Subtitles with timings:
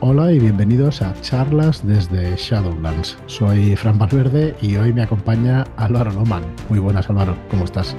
[0.00, 3.16] Hola y bienvenidos a charlas desde Shadowlands.
[3.26, 6.42] Soy Fran Valverde y hoy me acompaña Álvaro Loman.
[6.68, 7.96] Muy buenas Álvaro, ¿cómo estás?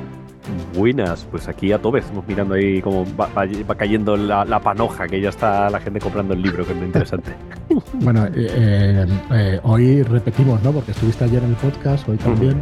[0.75, 3.28] Buenas, pues aquí a todos estamos mirando ahí como va,
[3.75, 7.31] cayendo la, panoja, que ya está la gente comprando el libro, que es muy interesante.
[7.93, 10.71] bueno, eh, eh, eh, hoy repetimos, ¿no?
[10.71, 12.61] Porque estuviste ayer en el podcast, hoy también.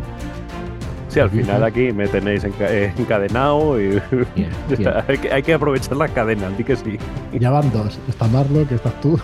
[1.16, 4.02] Sí, al final aquí me tenéis encadenado y
[5.32, 6.98] Hay, que, aprovechar las cadenas, di que sí.
[7.40, 9.18] Ya van dos, está Marlo, que estás tú,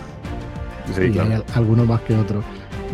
[0.94, 2.42] sí, y hay alguno más que otro.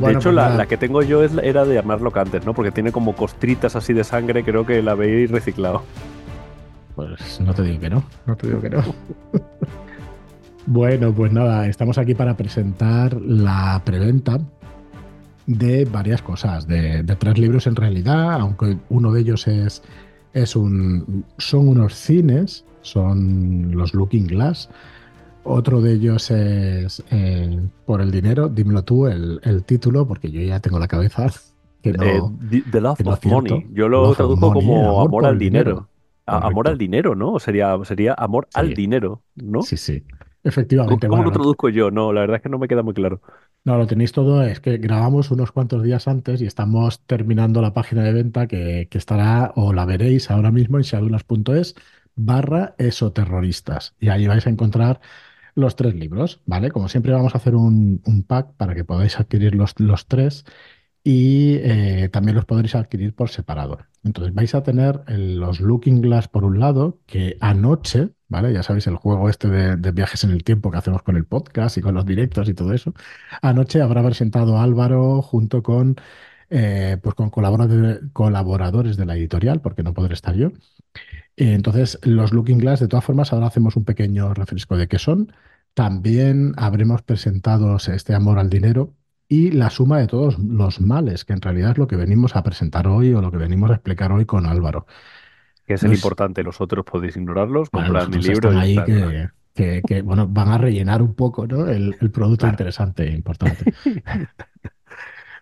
[0.00, 2.54] de hecho, pues la, que tengo yo es, era de Marlo antes, ¿no?
[2.54, 5.84] Porque tiene como costritas así de sangre, creo que la habéis reciclado.
[6.96, 8.82] Pues no te digo que no, no te digo que no.
[10.66, 14.40] bueno, pues nada, estamos aquí para presentar la preventa
[15.48, 19.82] de varias cosas, de, tres libros en realidad, aunque uno de ellos es,
[20.34, 24.68] es un, son unos cines, son los Looking Glass.
[25.44, 30.60] Otro de ellos es eh, Por el dinero, dímelo tú el, título, porque yo ya
[30.60, 31.26] tengo la cabeza.
[31.80, 33.68] Que no, eh, the Love of Money.
[33.72, 35.88] Yo lo traduzco como amor, al dinero.
[36.26, 37.38] Amor al dinero, ¿no?
[37.38, 39.62] Sería, sería amor al dinero, ¿no?
[39.62, 40.02] Sí, sí.
[40.42, 41.06] Efectivamente.
[41.06, 41.92] ¿Cómo, lo traduzco yo?
[41.92, 43.20] No, la verdad es que no me queda muy claro.
[43.68, 47.74] No, lo tenéis todo, es que grabamos unos cuantos días antes y estamos terminando la
[47.74, 51.74] página de venta que, estará, o la veréis ahora mismo en shadulas.es
[52.14, 53.94] barra esoterroristas.
[54.00, 55.00] Y ahí vais a encontrar
[55.54, 56.70] los tres libros, ¿vale?
[56.70, 60.46] Como siempre vamos a hacer un, pack para que podáis adquirir los, los tres
[61.04, 63.87] y eh, también los podréis adquirir por separado.
[64.04, 68.52] Entonces vais a tener los Looking Glass por un lado, que anoche, ¿vale?
[68.52, 71.76] Ya sabéis, el juego este de, viajes en el tiempo que hacemos con el podcast
[71.78, 72.94] y con los directos y todo eso.
[73.42, 75.96] Anoche habrá presentado Álvaro junto con,
[76.50, 80.52] eh, pues con colaboradores de la editorial, porque no podré estar yo.
[81.36, 85.32] Entonces, los Looking Glass, de todas formas, ahora hacemos un pequeño refresco de qué son.
[85.74, 88.94] También habremos presentado este amor al dinero,
[89.28, 92.42] y la suma de todos los males, que en realidad es lo que venimos a
[92.42, 94.86] presentar hoy o lo que venimos a explicar hoy con Álvaro.
[95.66, 98.50] Que es el importante, los otros podéis ignorarlos, comprar mi libro.
[98.58, 98.78] ahí
[99.86, 101.66] que, bueno, van a rellenar un poco ¿no?
[101.68, 103.72] el, producto interesante e importante.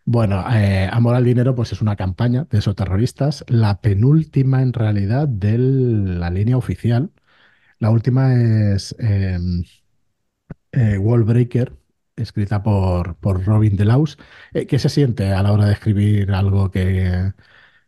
[0.05, 4.73] bueno, eh, Amor al Dinero pues es una campaña de esos terroristas, la penúltima en
[4.73, 7.11] realidad de la línea oficial.
[7.79, 9.39] La última es eh,
[10.73, 11.75] eh, Wallbreaker,
[12.17, 14.19] escrita por, por Robin Delaus.
[14.53, 17.33] Eh, ¿Qué se siente a la hora de escribir algo que...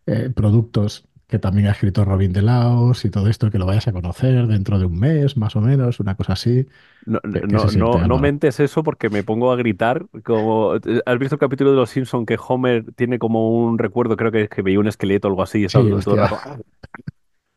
[0.06, 3.92] Eh, productos que también ha escrito Robin Delaus y todo esto, que lo vayas a
[3.92, 6.66] conocer dentro de un mes, más o menos, una cosa así.
[7.04, 10.06] No, no, no, mentes eso porque me pongo a gritar.
[10.24, 14.32] Como, ¿Has visto el capítulo de Los Simpson que Homer tiene como un recuerdo, creo
[14.32, 15.68] que, que veía un esqueleto o algo así?
[15.68, 15.78] Sí,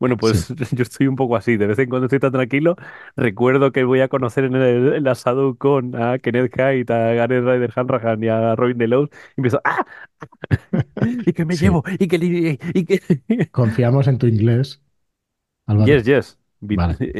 [0.01, 1.57] bueno, pues yo estoy un poco así.
[1.57, 2.75] De vez en cuando estoy tan tranquilo,
[3.15, 7.71] recuerdo que voy a conocer en el, asado con a Kenneth Hyde, a Gareth Ryder
[7.75, 9.85] Hanrahan y a Robin DeLow y empiezo ¡ah!
[11.05, 11.83] ¿Y que me llevo?
[11.99, 13.49] ¿Y que, y que...
[13.51, 14.81] Confiamos en tu inglés.
[15.85, 16.39] Yes, yes.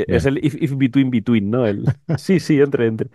[0.08, 1.68] es el if, between between, ¿no?
[1.68, 1.86] El...
[2.18, 3.12] Sí, sí, entre, entre.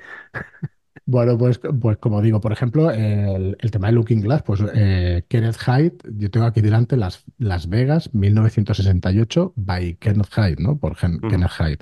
[1.09, 5.57] Bueno, pues, pues como digo, por ejemplo, el, tema de Looking Glass, pues eh, Kenneth
[5.57, 10.77] Hyde, yo tengo aquí delante Las, Las Vegas, 1968, by Kenneth Hyde, ¿no?
[10.77, 11.79] Por Kenneth Hyde.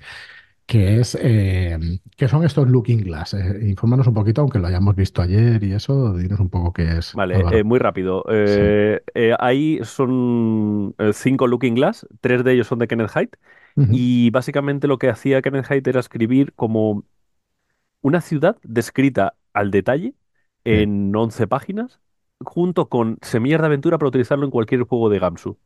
[0.67, 1.79] Que es, eh,
[2.17, 3.33] ¿qué son estos Looking Glass?
[3.33, 6.99] Eh, infórmanos un poquito, aunque lo hayamos visto ayer y eso, dinos un poco qué
[6.99, 7.15] es.
[7.15, 8.25] Vale, muy rápido.
[9.39, 13.31] ahí son cinco Looking Glass, tres de ellos son de Kenneth Hyde,
[13.91, 17.05] y básicamente lo que hacía Kenneth Hyde era escribir como
[18.05, 20.15] una ciudad descrita al detalle
[20.65, 22.01] en 11 páginas,
[22.41, 25.59] junto con semillas de aventura para utilizarlo en cualquier juego de Gamsu.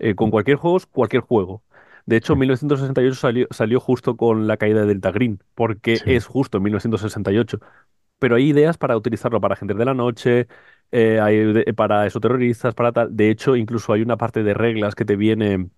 [0.00, 1.62] Eh, con cualquier juego, cualquier juego.
[2.04, 6.26] De hecho, en 1968 salió, salió, justo con la caída de Delta Green, porque es
[6.26, 7.60] justo en 1968.
[8.18, 10.48] Pero hay ideas para utilizarlo para gente de la noche,
[10.90, 13.16] eh, hay para esos terroristas, para tal.
[13.16, 15.70] De hecho, incluso hay una parte de reglas que te viene,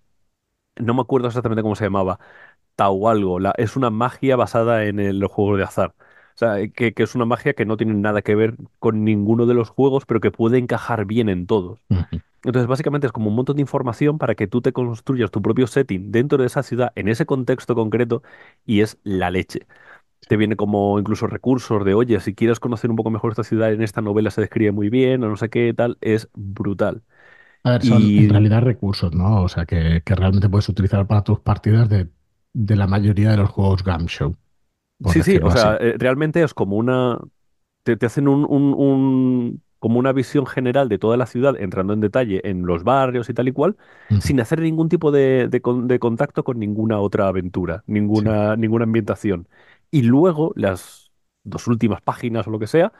[0.77, 2.19] no me acuerdo exactamente cómo se llamaba,
[2.77, 3.39] o algo.
[3.57, 5.93] es una magia basada en los juegos de azar.
[6.35, 9.53] O sea, que, es una magia que no tiene nada que ver con ninguno de
[9.53, 11.79] los juegos, pero que puede encajar bien en todos.
[12.43, 15.67] Entonces, básicamente es como un montón de información para que tú te construyas tu propio
[15.67, 18.23] setting dentro de esa ciudad, en ese contexto concreto,
[18.65, 19.67] y es la leche.
[20.27, 23.71] Te viene como incluso recursos de, oye, si quieres conocer un poco mejor esta ciudad,
[23.71, 27.03] en esta novela se describe muy bien, o no sé qué tal, es brutal.
[27.63, 29.43] A ver, son en realidad recursos, ¿no?
[29.43, 32.07] O sea, que, que realmente puedes utilizar para tus partidas de
[32.53, 34.35] de la mayoría de los juegos Game Show.
[35.09, 37.19] Sí, sí, o sea, eh, realmente es como una.
[37.83, 42.47] Te, hacen un, un, como una visión general de toda la ciudad, entrando en detalle
[42.47, 43.77] en los barrios y tal y cual,
[44.19, 49.47] sin hacer ningún tipo de, de, contacto con ninguna otra aventura, ninguna, ninguna ambientación.
[49.89, 51.11] Y luego las
[51.43, 52.93] dos últimas páginas o lo que sea,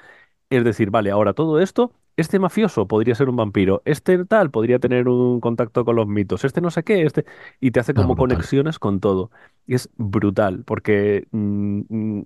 [0.50, 4.80] es decir, vale, ahora todo esto, este mafioso podría ser un vampiro, este tal podría
[4.80, 7.26] tener un contacto con los mitos, este no sé qué, este,
[7.60, 9.32] y te hace No, como conexiones con todo.
[9.68, 12.24] Y es brutal, porque mm, mm,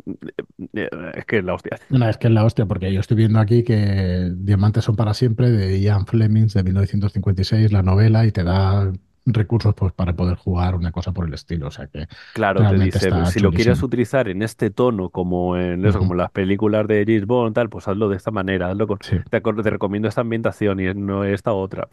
[0.74, 1.78] eh, es que es la hostia.
[1.90, 5.14] Una vez que es la hostia, porque yo estoy viendo aquí que Diamantes son para
[5.14, 8.92] siempre de Ian Fleming de 1956, la novela, y te da
[9.26, 11.68] recursos pues, para poder jugar una cosa por el estilo.
[11.68, 15.86] O sea que Claro, te dice, si lo quieres utilizar en este tono, como en
[15.86, 18.88] eso, como en las películas de James Bond, tal, pues hazlo de esta manera, hazlo
[18.88, 19.18] con, Sí.
[19.30, 19.40] te,
[19.70, 21.88] recomiendo esta ambientación y no esta otra.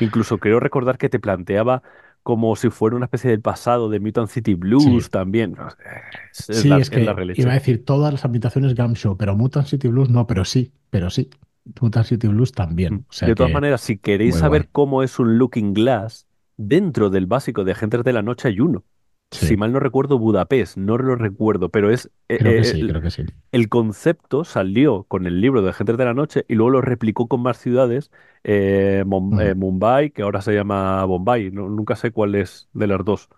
[0.00, 1.82] Incluso creo recordar que te planteaba
[2.22, 4.54] como si fuera una especie del pasado de Mutant City Sí.
[4.54, 5.56] Blues también.
[6.32, 8.92] Es, es Sí, la, es es la que iba a decir todas las habitaciones Gum
[8.94, 11.30] Show, pero Mutant City Blues no, pero sí, pero sí.
[11.80, 12.54] Mutant City Blues Mm.
[12.54, 13.06] también.
[13.08, 14.68] O sea De todas que maneras, si queréis saber guay.
[14.72, 16.26] cómo es un Looking Glass,
[16.68, 18.84] dentro del básico de Agentes de la Noche hay uno.
[19.30, 22.78] Si mal no recuerdo, Budapest, no lo recuerdo, pero es eh, creo que eh, sí,
[22.80, 23.24] el, creo que sí.
[23.52, 27.28] el concepto salió con el libro de Agentes de la Noche y luego lo replicó
[27.28, 28.10] con más ciudades,
[28.44, 29.40] eh, Mm.
[29.40, 33.28] eh, Mumbai, que ahora se llama Bombay, no- nunca sé cuál es de las dos.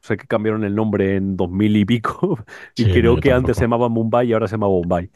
[0.00, 2.38] Sé que cambiaron el nombre en 2000 y pico
[2.76, 5.10] y creo que antes se llamaba Mumbai y ahora se llama Bombay.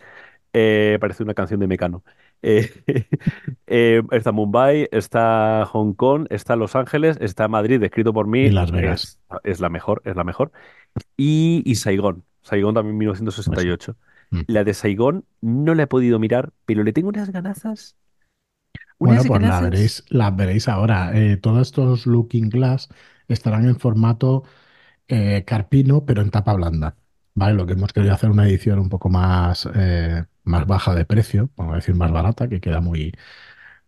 [1.00, 2.04] Parece una canción de Mecano.
[2.42, 2.70] Eh,
[3.66, 8.50] eh, está Mumbai, está Hong Kong, está Los Ángeles, está Madrid, escrito por Y mí,
[8.50, 9.02] Las Vegas.
[9.02, 10.52] es, es la mejor, es la mejor.
[11.16, 12.96] Y, y Saigón, Saigón también
[13.40, 13.64] Eso.
[13.64, 13.96] 1968.
[14.30, 14.42] Mm.
[14.46, 17.96] La de Saigón no la he podido mirar, pero le tengo unas ganazas,
[18.98, 19.60] Bueno, pues la ganazas.
[19.60, 21.16] veréis, la veréis ahora.
[21.16, 22.88] Eh, todos estos Looking Glass
[23.28, 24.44] estarán en formato
[25.08, 26.96] eh, carpino, pero en tapa blanda.
[27.34, 27.54] ¿Vale?
[27.56, 29.68] Lo que hemos querido hacer una edición un poco más,
[30.48, 33.12] más baja de precio, vamos a decir más barata, que queda muy,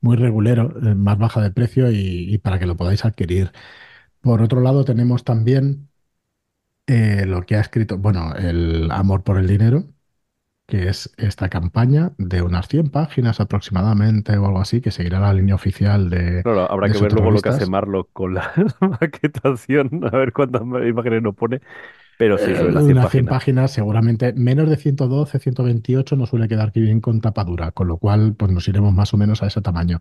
[0.01, 3.53] muy regulero, eh, más baja de precio y, y para que lo podáis adquirir.
[4.23, 5.91] Por otro lado, tenemos también
[6.87, 9.85] eh, lo que ha escrito, bueno, el Amor por el Dinero,
[10.67, 15.35] que es esta campaña de unas 100 páginas aproximadamente o algo así, que seguirá la
[15.35, 17.67] línea oficial de, Claro, habrá de que ver luego lo que hace.
[17.67, 21.61] Marlock con la maquetación, a ver cuántas imágenes nos pone,
[22.21, 23.31] pero sí, sobre las 100 unas 100 páginas.
[23.31, 28.35] páginas, seguramente menos de 112, 128 no suele quedar bien con tapadura, con lo cual
[28.37, 30.01] pues nos iremos más o menos a ese tamaño.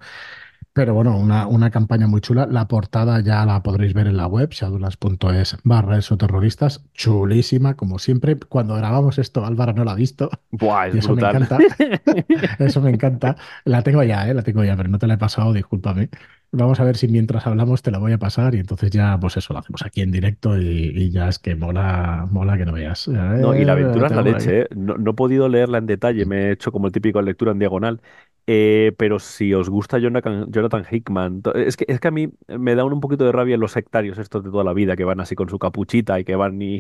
[0.74, 2.46] Pero bueno, una, una campaña muy chula.
[2.46, 6.84] La portada ya la podréis ver en la web, shadowlands.es barra exoterroristas.
[6.94, 8.38] Chulísima, como siempre.
[8.38, 11.58] Cuando grabamos esto, Álvaro no la ha visto Buah, y eso me encanta.
[12.60, 13.38] Eso me encanta.
[13.64, 14.34] La tengo ya, ¿eh?
[14.34, 16.10] La tengo ya, pero no te la he pasado, discúlpame.
[16.52, 19.38] Vamos a ver si mientras hablamos te la voy a pasar y entonces ya, pues
[19.38, 22.74] eso, lo hacemos aquí en directo y, y ya es que mola, mola que no
[22.74, 23.08] veas.
[23.08, 24.68] No, y la aventura es la leche, ¿eh?
[24.76, 27.60] No, no he podido leerla en detalle, me he hecho como el típico lectura en
[27.60, 28.02] diagonal.
[28.48, 32.74] Eh, pero si os gusta Jonathan, Jonathan Hickman, es que, es que a mí me
[32.74, 35.36] da un poquito de rabia los sectarios estos de toda la vida, que van así
[35.36, 36.78] con su capuchita y que van y,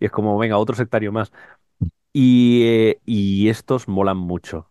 [0.00, 1.30] y es como, venga, otro sectario más.
[2.12, 4.70] Y, eh, y estos molan mucho.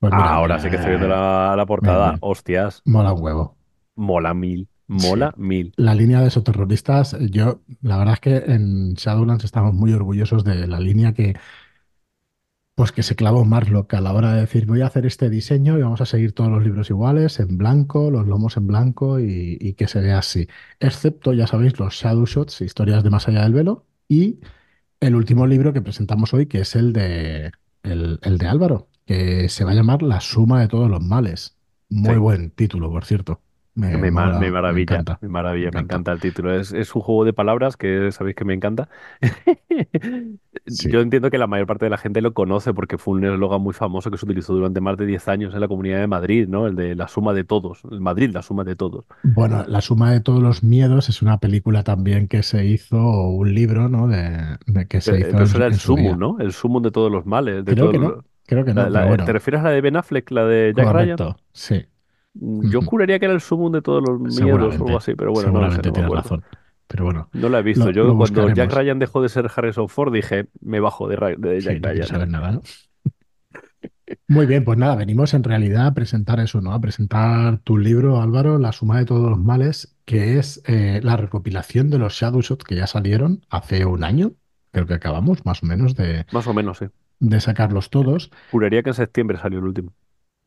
[0.00, 2.16] Pues mira, Ahora sí que estoy viendo la, portada.
[2.16, 3.58] mira, Hostias, mola un huevo.
[3.96, 5.08] Mola mil, Sí.
[5.08, 5.72] mola mil.
[5.76, 10.66] La línea de esoterroristas, yo, la verdad es que en Shadowlands estamos muy orgullosos de
[10.66, 11.34] la línea que,
[12.74, 15.78] pues que se clavó Marlock a la hora de decir, voy a hacer este diseño
[15.78, 19.58] y vamos a seguir todos los libros iguales, en blanco, los lomos en blanco y,
[19.60, 20.48] y que se vea así.
[20.80, 24.40] Excepto, ya sabéis, los Shadow Shots, historias de más allá del velo, y
[25.00, 27.52] el último libro que presentamos hoy, que es el de,
[27.82, 31.58] el, el de Álvaro, que se va a llamar La suma de todos los males.
[31.90, 32.20] Muy Sí.
[32.20, 33.42] buen título, por cierto.
[33.74, 35.80] Me Me, ma- me maravilla, encanta, me maravilla, encanta.
[35.80, 36.54] encanta el título.
[36.54, 38.88] Es, es un juego de palabras que sabéis que me encanta.
[40.66, 40.88] Sí.
[40.90, 43.60] Yo entiendo que la mayor parte de la gente lo conoce porque fue un eslogan
[43.62, 46.46] muy famoso que se utilizó durante más de 10 años en la Comunidad de Madrid,
[46.48, 46.66] ¿no?
[46.66, 47.82] El de la suma de todos.
[47.90, 49.04] El Madrid, la suma de todos.
[49.22, 53.30] Bueno, La suma de todos los miedos es una película también que se hizo, o
[53.30, 54.08] un libro, ¿no?
[54.08, 56.18] De, de que se eh, hizo pero eso en, era el sumum.
[56.18, 56.38] ¿no?
[56.40, 59.32] El sumum de todos los males, de Creo que no, creo que no, la- ¿te
[59.32, 61.16] refieres a la de Ben Affleck, la de Jack Ryan?
[61.52, 61.86] sí.
[62.34, 65.52] Yo juraría que era el sumum de todos los miedos o algo así, pero bueno,
[65.52, 66.44] no sé, seguramente no me tienes razón.
[66.86, 67.90] Pero bueno, No la he visto.
[67.92, 68.72] lo, Yo lo cuando Jack.
[68.72, 72.06] Ryan dejó de ser Harrison Ford dije, me bajo de, de Sí, Jack no quiero
[72.06, 72.06] Ryan.
[72.06, 72.62] saber nada, ¿no?
[74.28, 76.72] Muy bien, pues nada, venimos en realidad a presentar eso, ¿no?
[76.72, 81.16] A presentar tu libro, Álvaro, La suma de todos los males, que es eh, la
[81.16, 84.32] recopilación de los Shadowshot que ya salieron hace un año,
[84.70, 86.86] creo que acabamos más o menos de, Más o menos, sí.
[87.20, 89.92] de sacarlos todos, Juraría que en septiembre salió el último.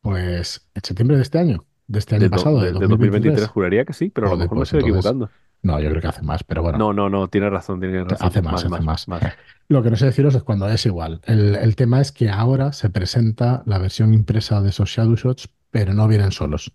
[0.02, 2.88] pues en septiembre de este año, de este año De, do- pasado, de de, de
[2.88, 3.48] 2023 2023.
[3.48, 5.32] juraría que sí, pero a lo mejor me pues estoy entonces, equivocando.
[5.62, 8.16] no, yo creo que hace más, pero bueno, No, no, no, tienes razón, tienes te-
[8.16, 8.28] razón.
[8.28, 9.30] hace más, Más, hace más, más.
[9.68, 11.22] Lo que no sé deciros es cuando es igual.
[11.26, 15.94] El, el tema es que ahora se presenta la versión impresa de esos Shadowshots, pero
[15.94, 16.74] no vienen solos.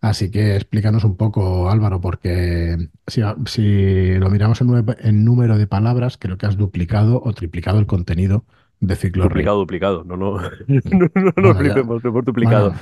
[0.00, 5.66] Así que explícanos un poco, Álvaro, porque si, si lo miramos en, en número de
[5.66, 8.44] palabras, creo que has duplicado o triplicado el contenido
[8.80, 9.30] de Ciclo Rey.
[9.34, 10.04] Duplicado, duplicado.
[10.04, 12.72] No, no, no, no, no Bueno, hemos duplicado.
[12.72, 12.80] Bueno,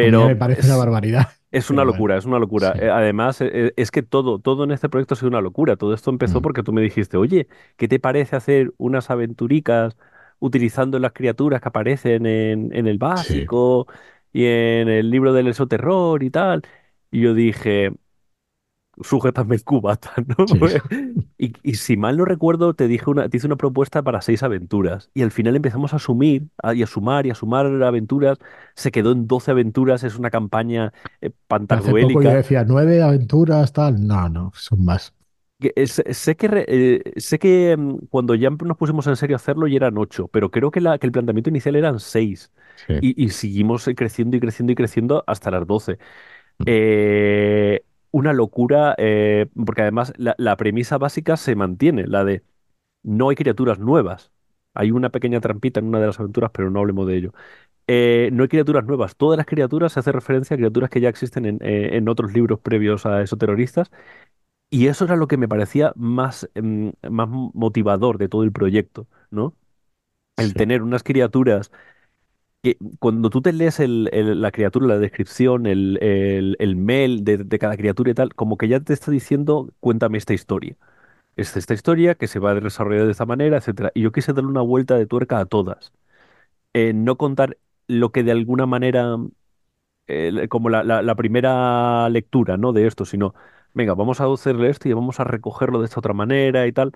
[0.00, 1.28] ya me Pero parece una es, barbaridad.
[1.50, 2.74] es una Pero bueno, locura, es una locura.
[2.74, 2.80] sí.
[2.80, 5.76] Eh, Además, eh, eh, es que todo, todo en este proyecto ha sido una locura.
[5.76, 9.96] Todo esto empezó Mm, porque tú me dijiste, oye, ¿qué te parece hacer unas aventuricas
[10.40, 13.86] utilizando las criaturas que aparecen en, en el Sí, básico
[14.32, 16.62] y en el libro del exoterror y tal?
[17.10, 17.92] Y yo dije,
[19.02, 20.46] sujétame el cubata, ¿no?
[20.46, 20.58] sí,
[21.40, 24.42] Y, y si mal no recuerdo, te dije una, te hice una propuesta para seis
[24.42, 25.10] aventuras.
[25.14, 28.38] Y al final empezamos a asumir a- y a sumar y a sumar aventuras.
[28.74, 31.30] Se quedó en 12 aventuras, es una campaña eh,
[31.70, 34.06] Hace poco yo decía nueve aventuras, tal.
[34.06, 35.14] No, no, son más.
[35.60, 39.38] Es- sé que, re- eh, sé que mm, cuando ya nos pusimos en serio a
[39.38, 42.52] hacerlo ya eran ocho, pero creo que, la, que el planteamiento inicial eran seis.
[42.76, 42.94] Sí.
[43.00, 45.98] Y, y seguimos eh, creciendo y creciendo y creciendo hasta las 12.
[46.66, 52.44] Eh, una locura, eh, porque además la, la premisa básica se mantiene, la de
[53.02, 54.32] no hay criaturas nuevas.
[54.74, 57.32] Hay una pequeña trampita en una de las aventuras, pero no hablemos de ello.
[57.88, 59.16] Eh, no hay criaturas nuevas.
[59.16, 62.32] Todas las criaturas se hace referencia a criaturas que ya existen en, eh, en otros
[62.34, 63.90] libros previos a esos terroristas.
[64.70, 69.06] Y eso era lo que me parecía más, em, más motivador de todo el proyecto,
[69.30, 69.54] ¿no?
[70.36, 71.70] El Sí, tener unas criaturas
[72.62, 77.38] que cuando tú te lees el- el- la criatura, la descripción, el, el, mail de,
[77.38, 80.76] de cada criatura y tal, como que ya te está diciendo, cuéntame esta historia.
[81.36, 83.92] Es esta historia que se va a desarrollar de esta manera, etcétera.
[83.94, 85.92] Y yo quise darle una vuelta de tuerca a todas.
[86.74, 89.16] Eh, no contar lo que de alguna manera,
[90.06, 92.72] eh, como la, la- la primera lectura, ¿no?
[92.72, 93.34] de esto, sino,
[93.74, 96.92] venga, vamos a hacerle esto y vamos a recogerlo de esta otra manera y tal.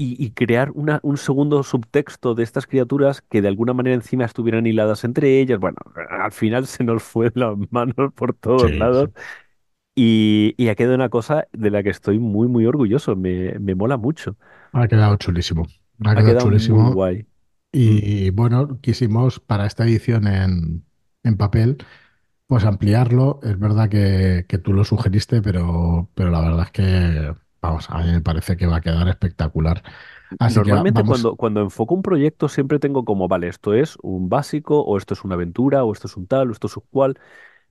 [0.00, 4.24] Y, y crear una, un segundo subtexto de estas criaturas que de alguna manera encima
[4.24, 5.58] estuvieran hiladas entre ellas.
[5.58, 5.76] Bueno,
[6.10, 9.12] al final se nos fue las manos por todos sí, lados sí.
[9.94, 13.16] y, y ha quedado una cosa de la que estoy muy, muy orgulloso.
[13.16, 14.36] Me, me mola mucho.
[14.72, 15.66] Ha quedado chulísimo.
[16.04, 16.90] Ha Ha quedado quedado muy chulísimo.
[16.90, 17.26] guay.
[17.84, 18.00] Mm.
[18.02, 20.86] Y bueno, quisimos para esta edición en,
[21.24, 21.78] en papel,
[22.46, 23.40] pues ampliarlo.
[23.44, 27.98] Es verdad que, que tú lo sugeriste, pero, pero la verdad es que, vamos, a
[27.98, 29.82] mí me parece que va a quedar espectacular.
[30.38, 33.74] Así que va- Normalmente vamos, cuando, cuando enfoco un proyecto siempre tengo como, vale, esto
[33.74, 36.66] es un básico, o esto es una aventura, o esto es un tal, o esto
[36.68, 37.18] es un cual.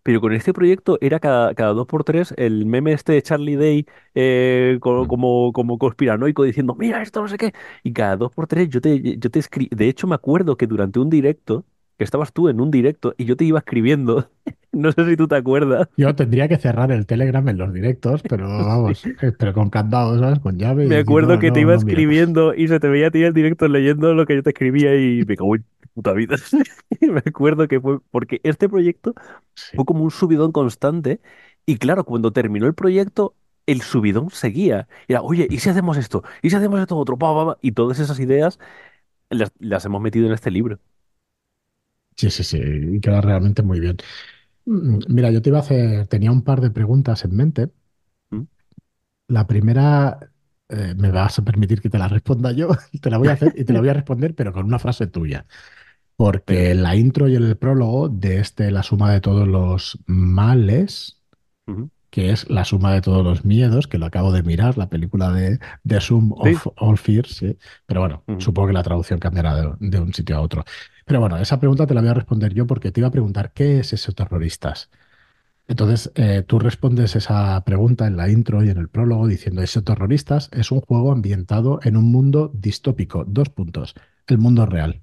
[0.04, 3.56] Pero con este proyecto era cada, cada dos por tres el meme este de Charlie
[3.58, 7.54] Day eh, co- como, como conspiranoico diciendo, mira esto, no sé qué.
[7.84, 9.70] Y cada dos por tres yo te, yo te escribí.
[9.76, 11.66] De hecho, me acuerdo que durante un directo,
[11.98, 14.30] que estabas tú en un directo y yo te iba escribiendo,
[14.72, 15.88] no sé si tú te acuerdas.
[15.98, 20.18] yo tendría que cerrar el Telegram en los directos, pero vamos, eh, pero con candado,
[20.20, 20.40] ¿sabes?
[20.40, 23.12] Con llave Me acuerdo no, que te iba no escribiendo y se te veía a
[23.12, 26.14] ti en el directo leyendo lo que yo te escribía y me cago en puta
[26.14, 26.36] vida.
[27.02, 29.14] Me acuerdo que fue porque este proyecto
[29.56, 29.76] Sí.
[29.76, 31.22] fue como un subidón constante
[31.66, 33.36] y claro, cuando terminó el proyecto,
[33.66, 34.88] el subidón seguía.
[35.08, 36.24] Era, oye, ¿y si hacemos esto?
[36.42, 37.18] ¿Y si hacemos esto otro?
[37.18, 37.60] Pa, pa, pa.
[37.62, 38.60] Y todas esas ideas
[39.30, 40.80] las, las hemos metido en este libro.
[42.18, 43.98] Sí, sí, sí, y queda realmente muy bien.
[44.66, 47.72] Mm, Mira, yo te iba a hacer, tenía un par de preguntas en mente.
[48.32, 48.48] ¿Mm?
[49.28, 50.20] La primera,
[50.70, 52.70] eh, me vas a permitir que te la responda yo,
[53.02, 55.08] te la voy a hacer y te la voy a responder, pero con una frase
[55.08, 55.46] tuya.
[56.18, 56.76] Porque Venga.
[56.76, 61.24] la intro y el prólogo de este, la suma de todos los males,
[61.68, 61.90] Ujú.
[62.12, 65.32] que es la suma de todos los miedos, que lo acabo de mirar, la película
[65.34, 66.62] de The Sum Sí.
[66.62, 67.58] of All Fears, sí.
[67.88, 68.40] Pero bueno, Ujú.
[68.40, 70.66] supongo que la traducción cambiará de, de un sitio a otro.
[71.08, 73.52] Pero bueno, esa pregunta te la voy a responder yo porque te iba a preguntar,
[73.54, 74.92] ¿qué es eso terroristas?
[75.68, 79.84] Entonces, eh, tú respondes esa pregunta en la intro y en el prólogo diciendo, eso
[79.84, 83.26] terroristas es un juego ambientado en un mundo distópico.
[83.28, 83.96] Dos puntos.
[84.28, 85.02] El mundo real.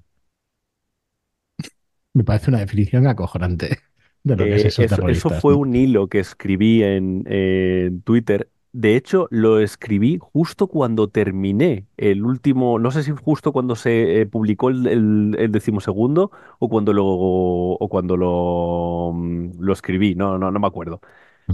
[2.15, 3.79] Me parece una definición acojonante
[4.23, 5.55] de lo que es Eh, eso eso, eso terroristas, fue ¿no?
[5.55, 8.51] un hilo que escribí en, en Twitter.
[8.77, 14.23] De hecho, lo escribí justo cuando terminé el último, no sé si justo cuando se
[14.23, 20.17] eh, publicó el, el, el decimosegundo o cuando lo, o cuando lo, mm, lo escribí,
[20.17, 21.01] no, no, no me acuerdo.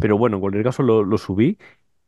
[0.01, 1.59] Pero bueno, en cualquier caso lo, lo subí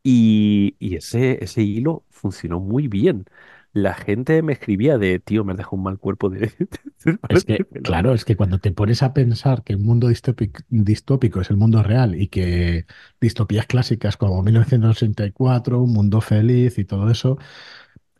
[0.03, 3.25] y, y ese, ese hilo funcionó muy bien.
[3.73, 6.51] La gente me escribía de, tío, me has dejado un mal cuerpo de,
[7.29, 7.99] Es que, de pelota".
[7.99, 11.57] claro, es que cuando te pones a pensar que el mundo distópico, distópico es el
[11.57, 12.85] mundo real y que
[13.19, 17.37] distopías clásicas como 1984, Un Mundo Feliz y todo eso,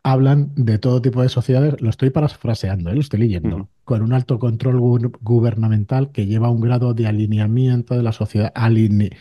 [0.04, 2.94] hablan de todo tipo de sociedades, lo estoy parafraseando, ¿eh?
[2.96, 7.96] Lo estoy leyendo, con un alto control gu- gubernamental que lleva un grado de alineamiento
[7.96, 9.16] de la sociedad, aline-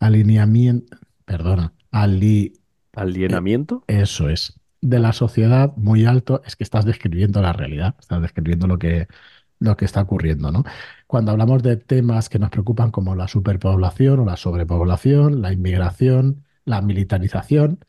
[0.00, 2.54] alineamiento, perdona, ali,
[3.28, 3.86] eh, ¿Alienamiento?
[3.86, 8.66] eso es, de la sociedad muy alto, es que estás describiendo la realidad, estás describiendo
[8.66, 9.08] lo que,
[9.58, 10.64] lo que está ocurriendo, ¿no?
[11.06, 16.44] Cuando hablamos de temas que nos preocupan como la superpoblación o la sobrepoblación, la inmigración,
[16.64, 17.80] la militarización,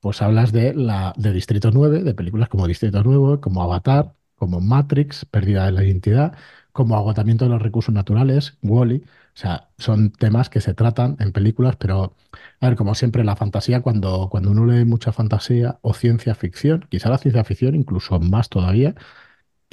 [0.00, 4.60] pues hablas de la de Distrito 9, de películas como Distrito 9, como Avatar, como
[4.60, 6.36] Matrix, Pérdida de la Identidad,
[6.72, 9.02] como Agotamiento de los Recursos Naturales, Wall-E.
[9.36, 12.16] O sea, son temas que se tratan en películas, pero,
[12.60, 16.86] a ver, como siempre, la fantasía, cuando, cuando uno lee mucha fantasía o ciencia ficción,
[16.88, 18.94] quizá la ciencia ficción incluso más todavía,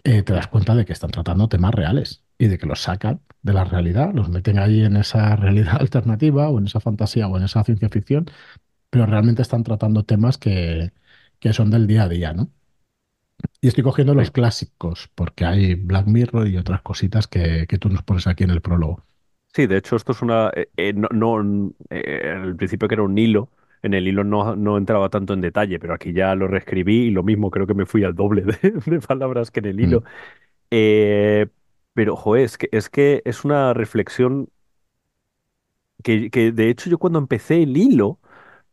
[0.03, 3.22] eh, te das cuenta de que están tratando temas reales y de que los sacan
[3.44, 7.38] de la realidad, los meten ahí en esa realidad alternativa o en esa fantasía o
[7.38, 8.25] en esa ciencia ficción,
[8.89, 10.94] pero realmente están tratando temas que,
[11.39, 12.51] que son del día a día, ¿no?
[13.62, 17.89] Y estoy cogiendo los clásicos, porque hay Black Mirror y otras cositas que, que tú
[17.89, 19.06] nos pones aquí en el prólogo.
[19.53, 20.50] Sí, de hecho, esto es una.
[20.55, 23.50] eh, eh, no, no, eh, al principio que era un hilo,
[23.81, 27.12] en el hilo no, no entraba tanto en detalle, pero aquí ya lo reescribí y
[27.12, 29.81] lo mismo, creo que me fui al doble de, de palabras que en el Mm,
[29.81, 30.03] hilo.
[30.72, 31.48] Eh,
[31.93, 34.50] pero, joder, es que, es que es una reflexión
[36.03, 38.20] que, que, de hecho, yo cuando empecé el hilo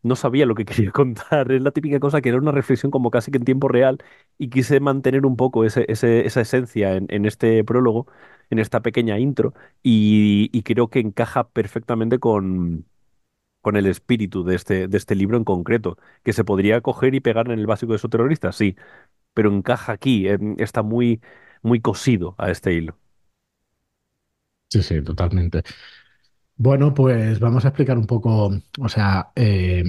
[0.03, 1.51] no sabía lo que quería contar.
[1.51, 3.99] Es la típica cosa que era una reflexión como casi que en tiempo real
[4.37, 8.07] y quise mantener un poco ese, esa esencia en, este prólogo,
[8.49, 9.53] en esta pequeña intro,
[9.83, 12.85] y, y creo que encaja perfectamente con,
[13.61, 17.19] con el espíritu de este, de este libro en concreto, que se podría coger y
[17.21, 18.75] pegar en el básico de esos terroristas, sí,
[19.33, 21.21] pero encaja aquí, em, está muy,
[21.63, 22.97] muy cosido a este hilo.
[24.69, 25.63] Sí, sí, totalmente.
[26.61, 29.83] Bueno, pues vamos a explicar un poco, o sea, eh,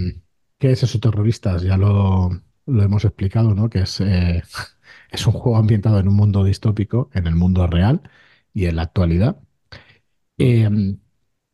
[0.58, 1.62] qué es eso terroristas.
[1.62, 2.30] Ya lo,
[2.66, 3.68] lo hemos explicado, ¿no?
[3.68, 4.42] Que es, eh,
[5.10, 8.02] es un juego ambientado en un mundo distópico, en el mundo real
[8.54, 9.40] y en la actualidad.
[10.38, 11.00] Em,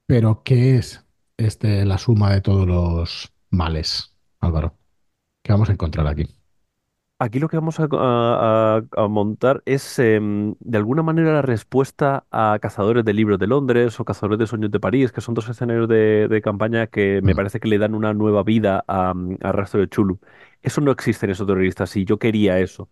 [0.07, 1.07] pero, ¿qué es
[1.39, 4.79] este, la suma de todos los males, Álvaro?
[5.43, 6.27] ¿Qué vamos a encontrar aquí?
[7.19, 11.41] Aquí lo que vamos a, a- a- a montar es, em, de alguna manera, la
[11.43, 15.33] respuesta a Cazadores de Libros de Londres o Cazadores de Sueños de París, que son
[15.35, 18.85] dos escenarios de, de campaña que me Mm, parece que le dan una nueva vida
[18.87, 20.21] a, a Rastro de Chulu.
[20.61, 22.91] Eso no existe en esos terroristas y yo quería eso.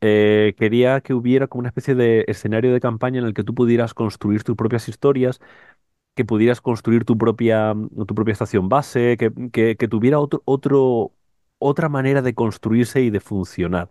[0.00, 3.54] Eh, quería que hubiera como una especie de escenario de campaña en el que tú
[3.54, 5.40] pudieras construir tus propias historias,
[6.14, 7.74] que pudieras construir tu propia,
[8.06, 11.12] tu propia estación base, que, que, que tuviera otro, otro,
[11.58, 13.90] otra manera de construirse y de funcionar.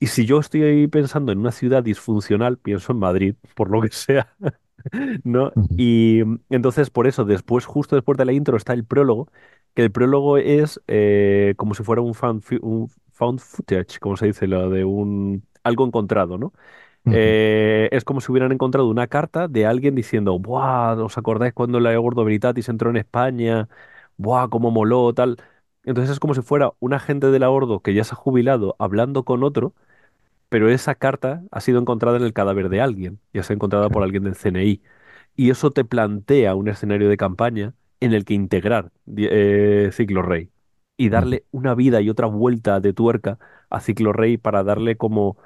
[0.00, 3.80] Y si yo estoy ahí pensando en una ciudad disfuncional, pienso en Madrid, por lo
[3.82, 4.34] que sea,
[5.24, 5.52] ¿no?
[5.76, 9.28] Y mm, entonces, por eso, después, justo después de la intro, está el prólogo,
[9.74, 14.16] que el prólogo es eh, como si fuera un found, fu- un found footage, como
[14.16, 16.52] se dice, lo de un algo encontrado, ¿no?
[17.10, 20.94] Eh, es como si hubieran encontrado una carta de alguien diciendo, ¡Buah!
[21.04, 23.68] ¿Os acordáis cuando la Gordo Veritatis entró en España?
[24.16, 24.48] ¡Buah!
[24.48, 25.12] ¿Cómo moló?
[25.14, 25.36] Tal.
[25.84, 28.76] Entonces es como si fuera un agente de la Gordo que ya se ha jubilado
[28.78, 29.74] hablando con otro
[30.48, 34.02] pero esa carta ha sido encontrada en el cadáver de alguien, ya sea encontrada por
[34.02, 34.82] alguien del CNI.
[35.36, 40.50] Y eso te plantea un escenario de campaña en el que integrar eh, Ciclo Rey
[40.96, 43.38] y darle una vida y otra vuelta de tuerca
[43.70, 45.36] a Ciclo Rey para darle como,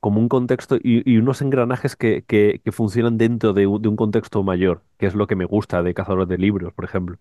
[0.00, 4.42] como un contexto y, y unos engranajes que, que- que funcionan dentro de un contexto
[4.42, 7.18] mayor, que es lo que me gusta de Cazadores de Libros, por ejemplo.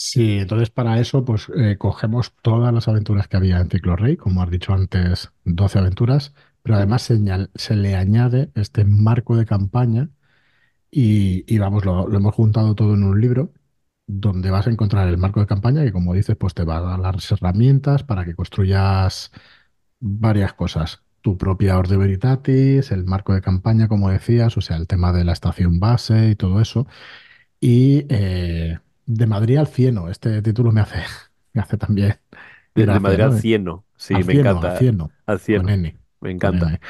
[0.00, 4.16] Sí, entonces para eso pues eh, cogemos todas las aventuras que había en Ciclo Rey,
[4.16, 9.44] como has dicho antes, 12 aventuras, pero además señal- se le añade este marco de
[9.44, 10.10] campaña
[10.90, 13.52] y, y vamos, lo, lo hemos juntado todo en un libro
[14.06, 16.82] donde vas a encontrar el marco de campaña que como dices pues te va a
[16.82, 19.32] dar las herramientas para que construyas
[20.00, 21.02] varias cosas.
[21.22, 25.24] Tu propia Ordo Veritatis, el marco de campaña, como decías, o sea, el tema de
[25.24, 26.86] la estación base y todo eso.
[27.60, 28.78] Y eh,
[29.08, 31.02] de Madrid al Cieno, este título me hace,
[31.52, 32.20] me hace también
[32.74, 33.34] De, Madrid al ¿no?
[33.34, 34.72] cieno, sí, Al me Cieno, al encanta.
[34.72, 36.56] Cieno, Al con cieno, N, me con encanta.
[36.56, 36.80] N.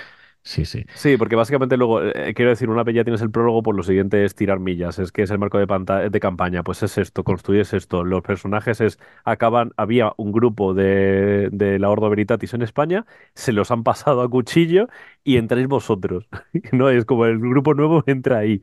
[0.42, 0.86] Sí, sí.
[0.94, 3.84] Sí, porque básicamente luego, eh, quiero decir, una vez ya tienes el prólogo, pues lo
[3.84, 6.98] siguiente es tirar millas, es que es el marco de, panta- de campaña, pues es
[6.98, 12.52] esto, construyes esto, los personajes es, acaban, había un grupo de, de la Ordo Veritatis
[12.54, 14.88] en España, se los han pasado a cuchillo
[15.22, 16.28] y entráis vosotros,
[16.72, 16.88] ¿no?
[16.90, 18.60] Es como el grupo nuevo entra ahí,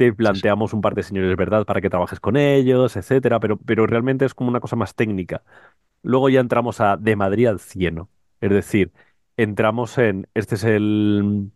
[0.00, 3.86] te planteamos un par de señores, ¿verdad?, para que trabajes con ellos, etcétera, pero, pero
[3.86, 5.42] realmente es como una cosa más técnica.
[6.02, 8.10] Luego ya entramos a de Madrid al Cieno,
[8.40, 8.92] es decir,
[9.36, 11.52] entramos en, este es el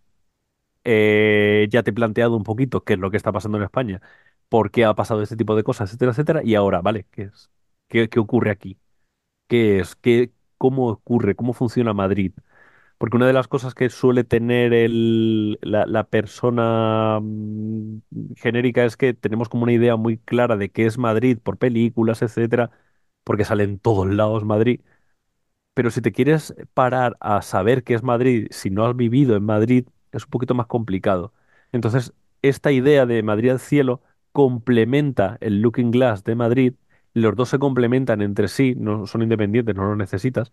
[0.84, 4.02] eh, ya te he planteado un poquito qué es lo que está pasando en España,
[4.48, 6.42] por qué ha pasado este tipo de cosas, etcétera, etcétera.
[6.44, 7.06] Y ahora, ¿vale?
[7.10, 7.50] ¿Qué es?
[7.88, 8.78] ¿Qué, qué ocurre aquí?
[9.48, 9.96] ¿Qué es?
[9.96, 11.34] ¿Qué, cómo ocurre?
[11.36, 12.32] ¿Cómo funciona Madrid?
[13.04, 17.98] Porque una de las cosas que suele tener el, la, persona mm,
[18.36, 22.22] genérica es que tenemos como una idea muy clara de qué es Madrid por películas,
[22.22, 22.70] etcétera,
[23.22, 24.80] porque sale en todos lados Madrid.
[25.74, 29.44] Pero si te quieres parar a saber qué es Madrid, si no has vivido en
[29.44, 31.34] Madrid, es un poquito más complicado.
[31.72, 34.00] Entonces, esta idea de Madrid al cielo
[34.32, 36.74] complementa el Looking Glass de Madrid
[37.14, 40.50] los dos se complementan entre sí, no son independientes, no los necesitas,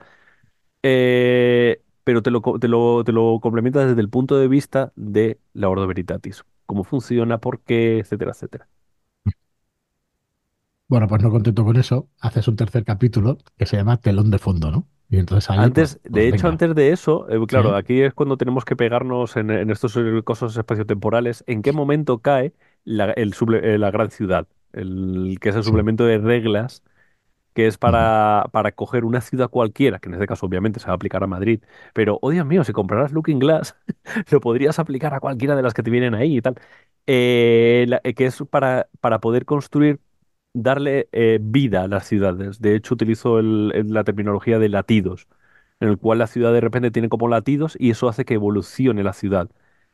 [0.84, 4.92] eh, pero te lo, co- te lo, te lo complementa desde el punto de vista
[4.96, 6.44] de la Ordo Veritatis.
[6.66, 8.68] Cómo funciona, por qué, etcétera, etcétera.
[10.88, 14.38] Bueno, pues no contento con eso, haces un tercer capítulo que se llama Telón de
[14.40, 14.88] Fondo, ¿no?
[15.10, 16.48] Y entonces ahí, pues, Antes, pues de hecho, venga.
[16.48, 20.22] antes de eso, eh, claro, aquí es cuando tenemos que pegarnos en, en estos eh,
[20.24, 22.54] cosas espaciotemporales, en qué momento cae
[22.86, 25.66] la, el suple- eh, la gran ciudad, el, que es el sí.
[25.66, 26.84] suplemento de reglas
[27.54, 30.94] que es para, para coger una ciudad cualquiera, que en este caso obviamente se va
[30.94, 31.62] a aplicar a Madrid,
[31.94, 33.76] pero, oh Dios mío, si compraras Looking Glass,
[34.32, 36.56] lo podrías aplicar a cualquiera de las que te vienen ahí y tal.
[37.08, 40.00] Eh, la- eh, que es para, para poder construir,
[40.54, 42.60] darle eh, vida a las ciudades.
[42.62, 45.28] De hecho, utilizo el- el- la terminología de latidos,
[45.80, 49.04] en el cual la ciudad de repente tiene como latidos y eso hace que evolucione
[49.04, 49.50] la ciudad.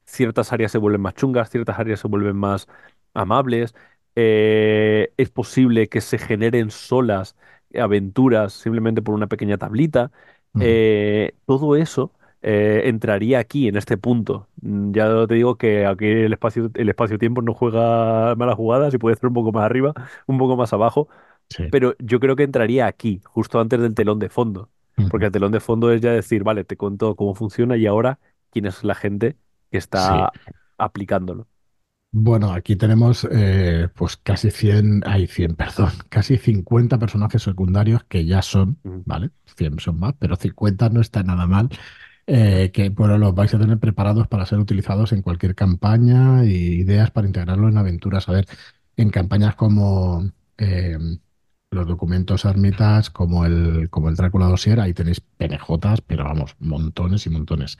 [0.06, 2.67] Ciertas áreas se vuelven más chungas, ciertas áreas se vuelven más
[3.13, 3.74] amables.
[4.17, 7.36] Eh, es posible que se generen solas
[7.77, 10.12] aventuras simplemente por una pequeña tablita.
[10.60, 14.47] eh, todo eso eh, entraría aquí, en este punto.
[14.62, 18.97] Mm, Ya te digo que aquí el espacio, el espacio-tiempo no juega malas jugadas y
[18.97, 19.93] puede ser un poco más arriba,
[20.27, 21.08] un poco más abajo,
[21.49, 21.63] Sí.
[21.69, 24.69] pero yo creo que entraría aquí, justo antes del telón de fondo.
[25.10, 28.19] Porque el telón de fondo es ya decir, vale, te cuento cómo funciona y ahora
[28.51, 29.38] quién es la gente
[29.71, 30.13] que Sí.
[30.23, 30.34] está
[30.77, 31.47] aplicándolo.
[32.19, 38.25] Bueno, aquí tenemos eh, pues casi 100, hay 100, perdón, casi 50 personajes secundarios que
[38.25, 39.03] ya son, Ujú.
[39.06, 39.30] ¿vale?
[39.56, 41.69] 100 son más, pero 50 no está nada mal,
[42.27, 46.82] eh, que bueno, los vais a tener preparados para ser utilizados en cualquier campaña y
[46.82, 48.27] ideas para integrarlo en aventuras.
[48.30, 48.47] A ver,
[48.95, 50.97] en campañas como eh,
[51.71, 57.25] los documentos Hermitage, como el, como el Drácula Dossier, ahí tenéis penejotas, pero vamos, montones
[57.25, 57.77] y montones.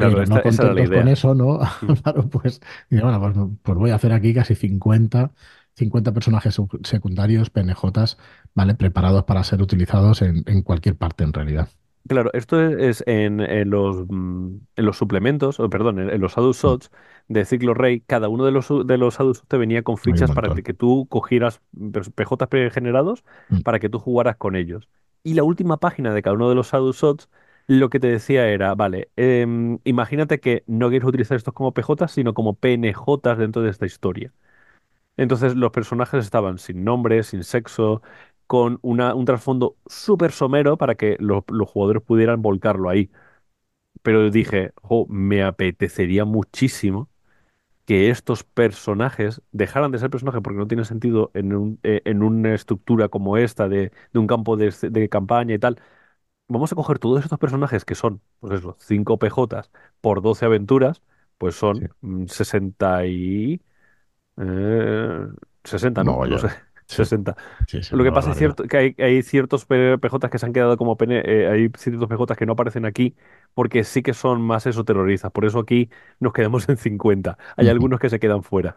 [0.00, 1.60] Claro, Pero esta, no contentos con eso, ¿no?
[1.82, 1.94] Mm.
[2.02, 2.60] Claro, pues,
[2.90, 5.32] bueno, pues, pues voy a hacer aquí casi 50,
[5.74, 8.16] 50 personajes sec- secundarios, PNJs,
[8.54, 8.74] ¿vale?
[8.74, 11.68] Preparados para ser utilizados en, en cualquier parte en realidad.
[12.08, 16.56] Claro, esto es en, en los, mm, en los suplementos, o perdón, en, los Adult
[16.64, 16.90] Mm, Shots
[17.28, 20.32] de Ciclo Rey, cada uno de los, de los Adult Shots te venía con fichas
[20.32, 21.60] para que tú cogieras
[22.14, 24.88] PJs pregenerados Mm, para que tú jugaras con ellos.
[25.22, 27.28] Y la última página de cada uno de los Adult Shots
[27.70, 32.10] lo que te decía era, vale, em, imagínate que no quieres utilizar estos como PJs,
[32.12, 34.32] sino como PNJs dentro de esta historia.
[35.16, 38.02] Entonces los personajes estaban sin nombre, sin sexo,
[38.46, 43.10] con un trasfondo súper somero para que lo- los jugadores pudieran volcarlo ahí.
[44.02, 47.10] Pero dije, jo, me apetecería muchísimo
[47.86, 52.22] que estos personajes dejaran de ser personajes porque no tiene sentido en, un- eh, en
[52.22, 55.80] una estructura como esta de, de un campo de, de campaña y tal.
[56.50, 61.02] Vamos a coger todos estos personajes que son, pues eso, 5 PJs por 12 aventuras,
[61.38, 63.62] pues Sí, son mm, 60 y...
[64.38, 65.26] eh,
[65.64, 66.20] 60, ¿no?
[66.24, 66.52] No sé, mogollón.
[66.86, 67.36] Sí, 60.
[67.66, 70.52] sí, sí, Lo que pasa es cierto que hay, hay ciertos PJs que se han
[70.52, 73.16] quedado como pene, eh, hay ciertos PJs que no aparecen aquí
[73.54, 75.32] porque sí que son más eso terroristas.
[75.32, 77.38] Por eso aquí nos quedamos en 50.
[77.56, 78.76] Hay algunos que se quedan fuera.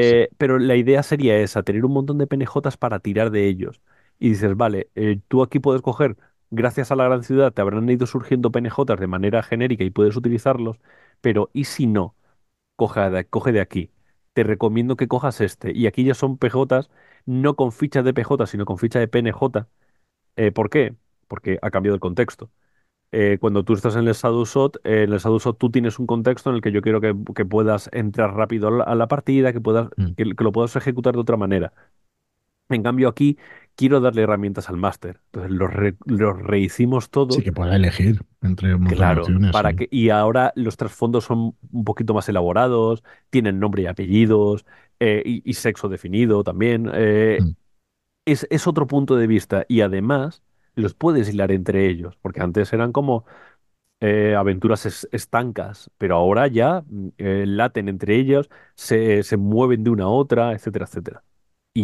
[0.00, 3.46] Sí, Eh, pero la idea sería esa, tener un montón de PNJs para tirar de
[3.48, 3.80] ellos.
[4.18, 6.16] Y dices, vale, eh, tú aquí puedes coger,
[6.52, 10.16] gracias a la gran ciudad, te habrán ido surgiendo PNJs de manera genérica y puedes
[10.16, 10.78] utilizarlos,
[11.20, 12.14] pero ¿y si no?
[12.76, 13.90] Coge de, coge de aquí.
[14.34, 15.72] Te recomiendo que cojas este.
[15.76, 16.90] Y aquí ya son PJs,
[17.26, 19.66] no con fichas de PJ, sino con ficha de PNJ.
[20.36, 20.94] Eh, ¿por qué?
[21.28, 22.50] Porque ha cambiado el contexto.
[23.12, 25.98] Eh, cuando tú estás en el Shadow Shot, eh, en el Shadow Shot tú tienes
[25.98, 28.94] un contexto en el que yo quiero que, que puedas entrar rápido a la, a
[28.94, 30.12] la partida, que puedas, mm.
[30.14, 31.72] que, que lo puedas ejecutar de otra manera.
[32.68, 33.38] En cambio, aquí
[33.76, 35.20] quiero darle herramientas al máster.
[35.26, 39.76] Entonces, los, re- los rehicimos Sí todos, que pueda elegir entre claro, para Sí.
[39.76, 44.64] que, y ahora los trasfondos son un poquito más elaborados, tienen nombre y apellidos,
[45.00, 46.90] eh, y, y sexo definido también.
[46.94, 47.54] eh, Mm,
[48.26, 50.42] es, es otro punto de vista y además
[50.76, 53.24] los puedes hilar entre ellos, porque antes eran como
[54.00, 59.84] eh, aventuras es- estancas, pero ahora ya mm, eh, laten entre ellos, se, se mueven
[59.84, 61.24] de una a otra, etcétera, etcétera.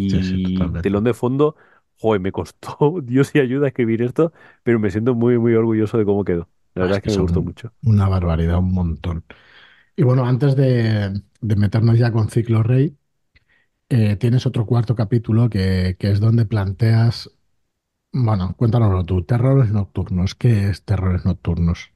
[0.07, 0.83] Sí, sí, Y totalmente.
[0.83, 1.57] telón de fondo,
[2.01, 4.33] joder, me costó Dios y ayuda a escribir esto,
[4.63, 6.49] pero me siento muy, muy orgulloso de cómo quedó.
[6.75, 7.73] La Ah, verdad es que me gustó mucho.
[7.83, 9.25] una barbaridad, un montón.
[9.97, 12.99] Y bueno, antes de, de meternos ya con Ciclo Rey,
[13.91, 17.31] eh, tienes otro cuarto capítulo que, que es donde planteas,
[18.13, 20.35] bueno, cuéntanoslo tú, terrores nocturnos.
[20.37, 21.93] ¿Qué es terrores nocturnos?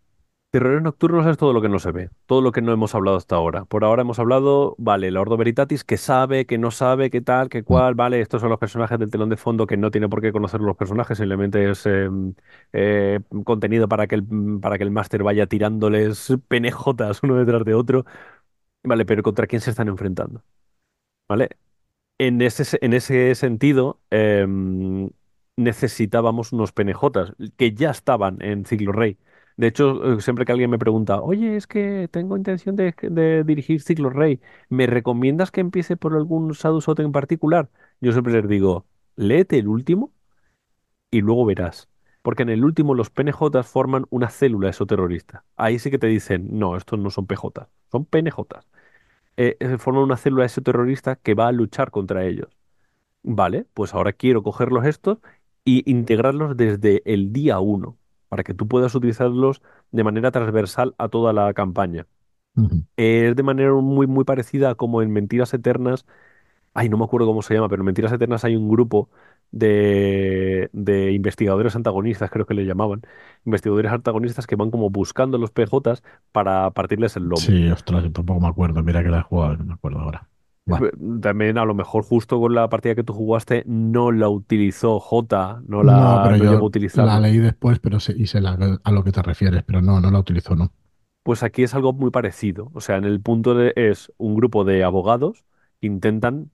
[0.53, 3.17] Terrores nocturnos es todo lo que no se ve, todo lo que no hemos hablado
[3.17, 3.65] hasta ahora.
[3.65, 7.49] Por ahora hemos hablado, vale, el Ordo Veritatis, que sabe, que no sabe, qué tal,
[7.49, 10.11] qué Mm, cual, vale, estos son los personajes del telón de fondo que no tiene
[10.11, 12.07] por qué conocer los personajes, simplemente es eh,
[12.75, 14.27] eh, contenido para que el,
[14.61, 18.05] para que el máster vaya tirándoles penejotas uno detrás de otro.
[18.85, 20.45] Vale, pero ¿contra quién se están enfrentando?
[21.29, 21.51] ¿Vale?
[22.19, 25.11] En ese, se- en ese sentido, em,
[25.57, 29.19] necesitábamos unos PNJs que ya estaban en Ciclo Rey.
[29.57, 33.83] De hecho, eh, siempre que alguien me pregunta, oye, es que tengo intención de, dirigir
[33.83, 37.71] Ciclo Rey, ¿me recomiendas que empiece por algún Sadhu Sot en particular?
[38.01, 38.87] Yo siempre les digo,
[39.17, 40.13] léete el último
[41.11, 41.89] y luego verás.
[42.23, 45.45] Porque en el último los PNJs forman una célula esoterrorista.
[45.57, 48.67] Ahí sí que te dicen, no, estos no son PJs, son PNJs.
[49.37, 52.49] Eh, eh, forman una célula esoterrorista que va a luchar contra ellos.
[53.23, 55.19] Vale, pues ahora quiero cogerlos estos
[55.65, 57.99] y integrarlos desde el día uno,
[58.33, 62.07] para que tú puedas utilizarlos de manera transversal a toda la campaña.
[62.57, 62.83] Ujú.
[62.97, 66.07] Es de manera muy, muy parecida a como en Mentiras Eternas,
[66.75, 69.11] ay, no me acuerdo cómo se llama, pero en Mentiras Eternas hay un grupo
[69.51, 73.03] de, de investigadores antagonistas, creo que le llamaban,
[73.45, 77.47] investigadores antagonistas que van como buscando los PJs para partirles el lomo.
[77.47, 78.83] Sí, ostras, yo tampoco me acuerdo.
[78.83, 80.29] Mira que la he jugado, no me acuerdo ahora.
[80.65, 80.89] Bueno,
[81.21, 85.63] También a lo mejor justo con la partida que tú jugaste no la utilizó J,
[85.67, 86.63] no no, la pero no a yo
[87.05, 90.01] la leí después, pero sé, y sé la- a lo que te refieres, pero no,
[90.01, 90.73] no la utilizo, ¿no?
[91.23, 92.71] Pues aquí es algo muy parecido.
[92.75, 95.45] O sea, en el punto de es un grupo de abogados
[95.81, 96.51] que intentan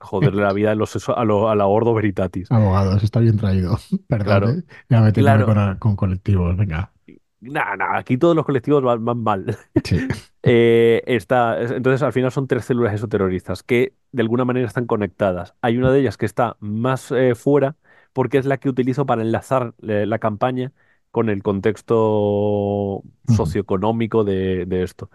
[0.00, 2.50] joderle la vida a los a, lo- a la Ordo Veritatis.
[2.50, 3.78] Abogados, está bien traído.
[4.08, 4.64] Perdón, Claro, ¿eh?
[4.88, 5.44] Ya metiéndome claro.
[5.44, 6.92] con, con colectivos, venga.
[7.40, 9.56] Nada, nada, aquí todos los colectivos van, van mal.
[9.84, 10.08] Sí.
[10.42, 14.86] Eh, está, es- entonces, al final son tres células esoterroristas que de alguna manera están
[14.86, 15.54] conectadas.
[15.62, 17.76] Hay una de ellas que está más eh, fuera
[18.12, 20.72] porque es la que utilizo para enlazar eh, la campaña
[21.10, 25.10] con el contexto socioeconómico de, de esto.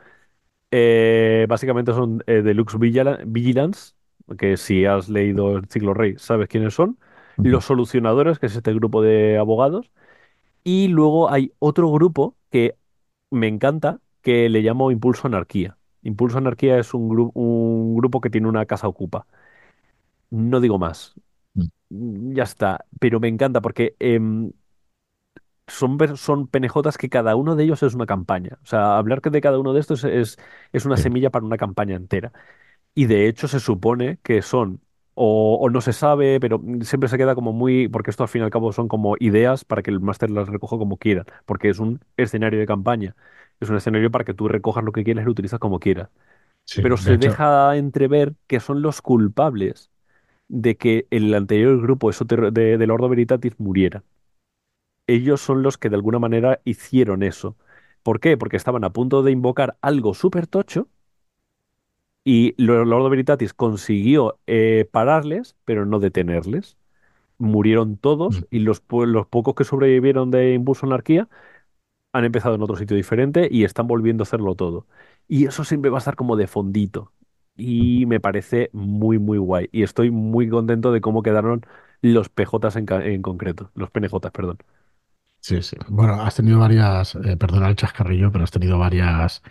[1.48, 3.94] Básicamente son Deluxe Vigila- Vigilance,
[4.38, 6.98] que si has leído el Ciclo Rey sabes quiénes son.
[7.42, 9.92] Los Solucionadores, que es este grupo de abogados.
[10.64, 12.78] Y luego hay otro grupo que
[13.32, 15.78] me encanta, que le llamo Impulso Anarquía.
[16.04, 19.26] Impulso Anarquía es un, gru- un grupo que tiene una casa ocupa.
[20.30, 21.14] No digo más.
[21.56, 22.86] ujú, Mm, Ya está.
[23.00, 24.52] Pero me encanta porque em,
[25.68, 28.60] son, son PNJs que cada uno de ellos es una campaña.
[28.64, 30.38] O sea, hablar que de cada uno de estos es,
[30.72, 32.32] es una sí, semilla para una campaña entera.
[32.96, 34.82] Y de hecho se supone que son,
[35.16, 38.42] o, o no se sabe, pero siempre se queda como muy, porque esto al fin
[38.42, 41.70] y al cabo son como ideas para que el máster las recoja como quiera, porque
[41.70, 43.16] es un escenario de campaña.
[43.60, 46.10] Es un escenario para que tú recojas lo que quieras y lo utilizas como quieras.
[46.66, 46.82] sí.
[46.82, 49.92] Pero De se hecho, deja entrever que son los culpables
[50.50, 54.04] de que el anterior grupo de, del Ordo Veritatis muriera.
[55.08, 57.58] Ellos son los que de alguna manera hicieron eso.
[58.04, 58.38] ¿Por qué?
[58.38, 60.90] Porque estaban a punto de invocar algo súper tocho
[62.24, 66.78] y Lord Lordo Veritatis consiguió eh, pararles, pero no detenerles.
[67.40, 71.30] Murieron todos y ujú, los, po- los pocos que sobrevivieron de Impulso Anarquía
[72.14, 74.88] han empezado en otro sitio diferente y están volviendo a hacerlo todo.
[75.28, 77.12] Y eso siempre va a estar como de fondito.
[77.56, 79.70] Y me parece muy, muy guay.
[79.72, 81.62] Y estoy muy contento de cómo quedaron
[82.02, 83.72] los PJs en concreto.
[83.76, 84.58] Los PNJs, perdón.
[85.42, 85.76] Sí, sí.
[85.90, 89.42] Bueno, has tenido varias, eh, perdona el chascarrillo, pero has tenido varias,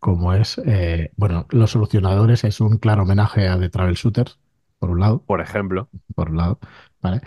[0.00, 4.38] como es, eh, bueno, Los Solucionadores es un claro homenaje a The Travel Shooters,
[4.78, 5.88] por un lado, Por ejemplo.
[6.14, 6.58] por un lado,
[7.02, 7.20] ¿vale?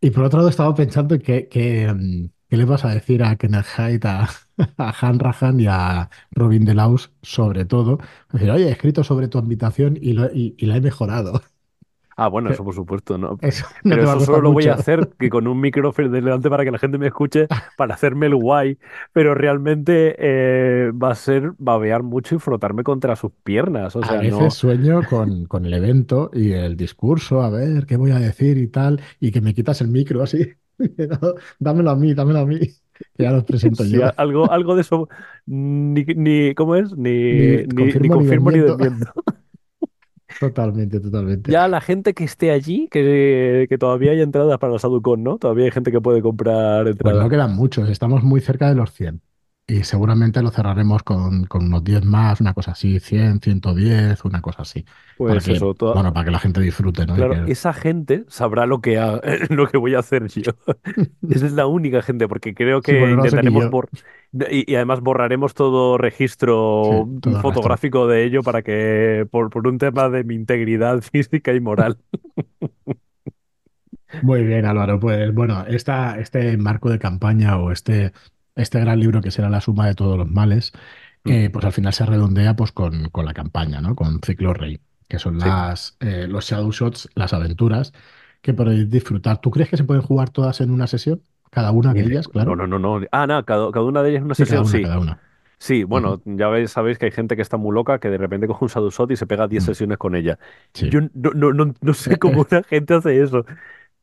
[0.00, 3.22] Y por otro lado estaba pensando en que, que, mm, qué le vas a decir
[3.24, 4.28] a Kenneth Haidt, a,
[4.78, 7.98] a Han Rahan y a Robin Delaus sobre todo.
[8.32, 11.42] Decir, oye, he escrito sobre tu invitación y, lo- y, y la he mejorado.
[12.20, 13.40] Ah, bueno, eso por supuesto, ¿no?
[13.40, 16.50] Eso no Pero a eso solo lo voy a hacer que con un micrófono delante
[16.50, 18.78] para que la gente me escuche, para hacerme el guay.
[19.12, 23.94] Pero realmente eh, va a ser babear mucho y frotarme contra sus piernas.
[23.96, 24.54] O A sea, veces no.
[24.54, 28.68] sueño con, con el evento y el discurso, a ver qué voy a decir y
[28.68, 30.54] tal, y que me quitas el micro así.
[31.58, 32.60] Dámelo a mí, dámelo a mí,
[33.18, 34.02] ya los presento Si yo.
[34.02, 35.08] a- algo, algo de eso
[35.46, 36.96] ni, ni ¿cómo es?
[36.96, 39.12] Ni Ni, ni, ni confirmo ni confirmo ni desmiento.
[40.38, 41.50] Totalmente, totalmente.
[41.50, 45.38] Ya la gente que esté allí, que, que todavía hay entradas para la SaduCon, ¿no?
[45.38, 47.28] Todavía hay gente que puede comprar Pues no entradas.
[47.28, 49.22] quedan muchos, estamos muy cerca de los 100.
[49.66, 54.40] Y seguramente lo cerraremos con, con unos 10 más, una cosa así, 100, 110, una
[54.42, 54.84] cosa así.
[55.24, 57.14] Para Pues que, eso, toda- bueno, para que la gente disfrute, ¿no?
[57.16, 57.52] Claro, que...
[57.52, 60.52] esa gente sabrá lo que, ha- lo que voy a hacer yo.
[61.28, 63.54] Esa es la única gente, porque creo Sí, que porque no lo sé ni intentaremos
[63.54, 63.70] yo.
[63.70, 63.88] bor
[64.32, 65.98] y, y además borraremos todo
[66.80, 71.00] Sí, registro todo fotográfico de ello para que, por, por un tema de mi integridad
[71.12, 71.98] física y moral.
[74.20, 74.98] Muy bien, Álvaro.
[74.98, 78.12] Pues bueno, esta, este marco de campaña o este,
[78.56, 80.72] este gran libro que será la suma de todos los males,
[81.24, 83.94] Mm, eh, pues al final se redondea pues con, con la campaña, ¿no?
[83.96, 87.92] Con Ciclo Rey, que son Sí, las, eh, los Shadow Shots, las aventuras
[88.42, 89.40] que podéis disfrutar.
[89.40, 91.22] ¿Tú crees que se pueden jugar todas en una sesión?
[91.50, 92.56] Cada una de ellas, No, claro.
[92.56, 93.00] no, no, no.
[93.12, 94.80] Ah, no, cada, cada una de ellas es una Sí, cada sesión, una, sí.
[94.80, 95.20] cada una.
[95.58, 98.46] Sí, bueno, ya veis, sabéis que hay gente que está muy loca que de repente
[98.48, 100.38] coge un Sadusot y se pega 10 Mm, sesiones con ella.
[100.74, 100.88] Sí.
[100.88, 103.44] Yo no, no, no, no sé cómo la gente hace eso,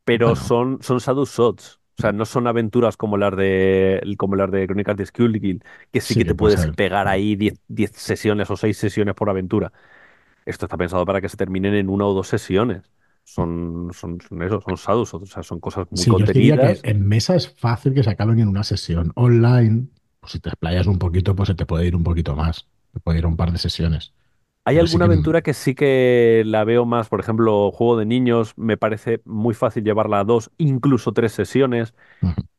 [0.05, 1.81] pero Bueno, son, son Sadusots.
[1.99, 6.01] O sea, no son aventuras como las de, como las de Crónicas de Skullgirl, que
[6.01, 9.73] sí sí que te puedes pegar ahí 10 10 sesiones o 6 sesiones por aventura.
[10.45, 12.83] Esto está pensado para que se terminen en una o dos sesiones.
[13.25, 16.57] Son, son, son eso, son Sadusots, o sea, son cosas muy Sí, yo os diría
[16.59, 16.81] que contenidas.
[16.83, 19.11] en mesa es fácil que se acaben en una sesión.
[19.15, 19.87] Online,
[20.19, 22.67] pues si te explayas un poquito, pues se te puede ir un poquito más.
[22.93, 24.13] Te puede ir un par de sesiones.
[24.67, 25.05] Hay Pero sí alguna que...
[25.05, 29.53] aventura que sí que la veo más, por ejemplo, juego de niños, me parece muy
[29.53, 31.93] fácil llevarla a dos, incluso tres sesiones,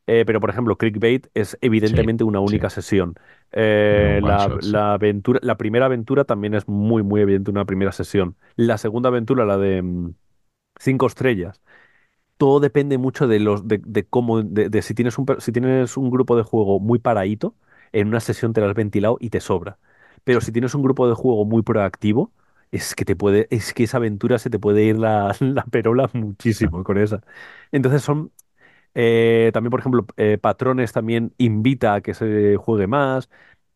[0.06, 2.58] eh, pero por ejemplo, Clickbait es Sí, evidentemente una sí.
[2.58, 3.14] única sesión.
[3.52, 8.36] Eh, la aventura, la primera aventura también es muy, muy evidente una primera sesión.
[8.56, 10.14] La segunda aventura, la de mm,
[10.78, 11.60] cinco estrellas
[12.36, 15.96] todo depende mucho de los de, de cómo de, de si tienes un si tienes
[15.96, 17.54] un grupo de juego muy paradito,
[17.92, 19.78] en una sesión te lo has ventilado y te sobra.
[20.24, 22.32] Pero si tienes un grupo de juego muy proactivo,
[22.72, 26.10] es que te puede es que esa aventura se te puede ir la, la perola
[26.12, 27.22] muchísimo con esa.
[27.72, 28.32] Entonces son
[28.94, 33.28] eh, también, por ejemplo, eh, Patrones también invita a que se juegue más.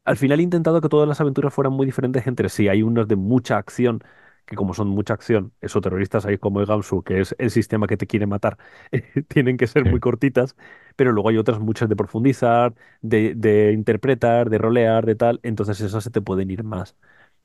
[0.05, 2.69] Al final he intentado que todas las aventuras fueran muy diferentes entre sí.
[2.69, 4.03] Hay unas de mucha acción,
[4.51, 7.89] que como son mucha acción, esos terroristas ahí como el Gamsu, que es el sistema
[7.89, 8.59] que te quiere matar,
[9.29, 10.57] tienen que ser muy cortitas,
[10.97, 15.81] pero luego hay otras muchas de profundizar, de, de interpretar, de rolear, de tal, entonces
[15.81, 16.97] esas se te pueden ir más.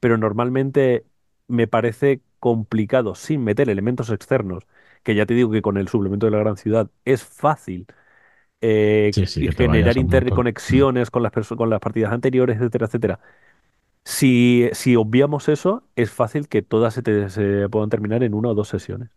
[0.02, 1.06] Pero normalmente
[1.48, 4.66] me parece complicado sin meter elementos externos
[5.04, 7.88] que ya te digo que con el suplemento de la gran ciudad es fácil
[8.62, 9.98] eh, sí, sí, generar.
[9.98, 10.00] Mm.
[10.00, 13.20] interconexiones con las con las partidas anteriores, etcétera, etcétera.
[14.06, 18.50] Si, si obviamos eso, es fácil que todas se, te- se puedan terminar en una
[18.50, 19.10] o dos sesiones.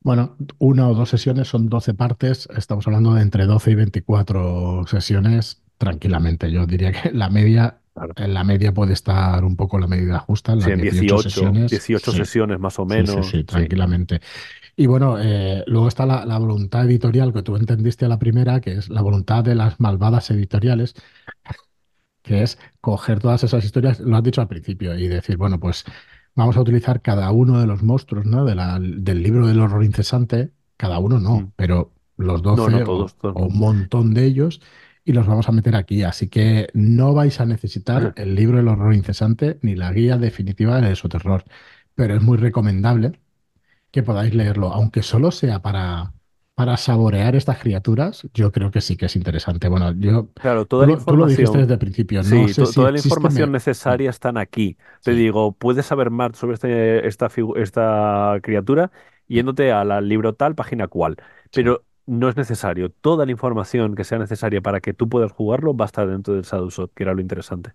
[0.00, 2.48] Bueno, una o dos sesiones son 12 partes.
[2.56, 6.50] Estamos hablando de entre 12 y 24 sesiones tranquilamente.
[6.52, 8.16] Yo diría que la media, Claro.
[8.16, 11.18] en la media puede estar un poco la medida justa, en Sí, las en 18
[11.18, 11.72] dieciocho sesiones.
[12.04, 12.22] Sí,
[12.58, 13.24] más o sí, sí, menos.
[13.24, 14.20] sí, Sí, tranquilamente.
[14.76, 18.60] Y bueno, eh, luego está la, la voluntad editorial que tú entendiste a la primera,
[18.60, 20.94] que es la voluntad de las malvadas editoriales,
[22.26, 25.84] que es coger todas esas historias, lo has dicho al principio, y decir, bueno, pues
[26.34, 28.44] vamos a utilizar cada uno de los monstruos, ¿no?
[28.44, 31.22] De la- del libro del horror incesante, cada uno Mm.
[31.22, 34.60] no, pero los No, no 12 o, todos, todos o un montón de ellos,
[35.04, 36.02] y los vamos a meter aquí.
[36.02, 40.80] Así que no vais a necesitar el libro del horror incesante ni la guía definitiva
[40.80, 41.44] del terror,
[41.94, 43.20] pero es muy recomendable
[43.92, 46.14] que podáis leerlo, aunque solo sea para,
[46.56, 49.68] para saborear estas criaturas, yo creo que sí que es interesante.
[49.68, 52.48] Bueno, yo, Claro, tú toda la lo, tú lo dijiste información, desde el principio, no
[52.48, 54.76] sí, sé to- si toda la información necesaria están aquí.
[55.02, 58.92] Te Sí, digo, puedes saber más sobre este- esta, esta criatura
[59.28, 61.16] yéndote a la libro tal, página cual,
[61.52, 62.90] sí, pero no es necesario.
[62.92, 66.34] Toda la información que sea necesaria para que tú puedas jugarlo va a estar dentro
[66.34, 67.72] del Shadowsot, que era lo interesante.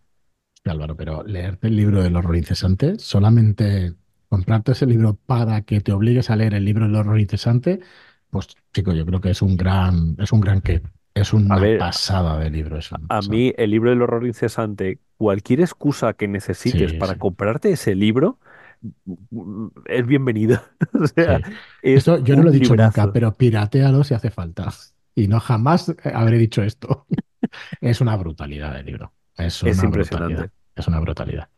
[0.66, 3.96] Álvaro, pero leerte el libro del horror incesante, solamente
[4.30, 7.80] comprarte ese libro para que te obligues a leer el libro del horror incesante,
[8.32, 10.82] pues chico, yo creo que es un gran, es un gran qué,
[11.14, 16.14] es una ver, pasada de libro, a mí el libro del horror incesante, cualquier excusa
[16.14, 17.20] que necesites Sí, para sí.
[17.20, 18.40] comprarte ese libro,
[19.86, 20.72] es bienvenida.
[20.94, 21.42] O sea, Sí.
[21.82, 24.70] es Esto yo no lo he dicho nunca, pero piratealo si hace falta.
[25.16, 27.06] Y no jamás eh, habré dicho esto.
[27.82, 29.14] Es una brutalidad el libro.
[29.36, 30.52] Es Es una brutalidad.
[30.76, 31.50] Es una brutalidad.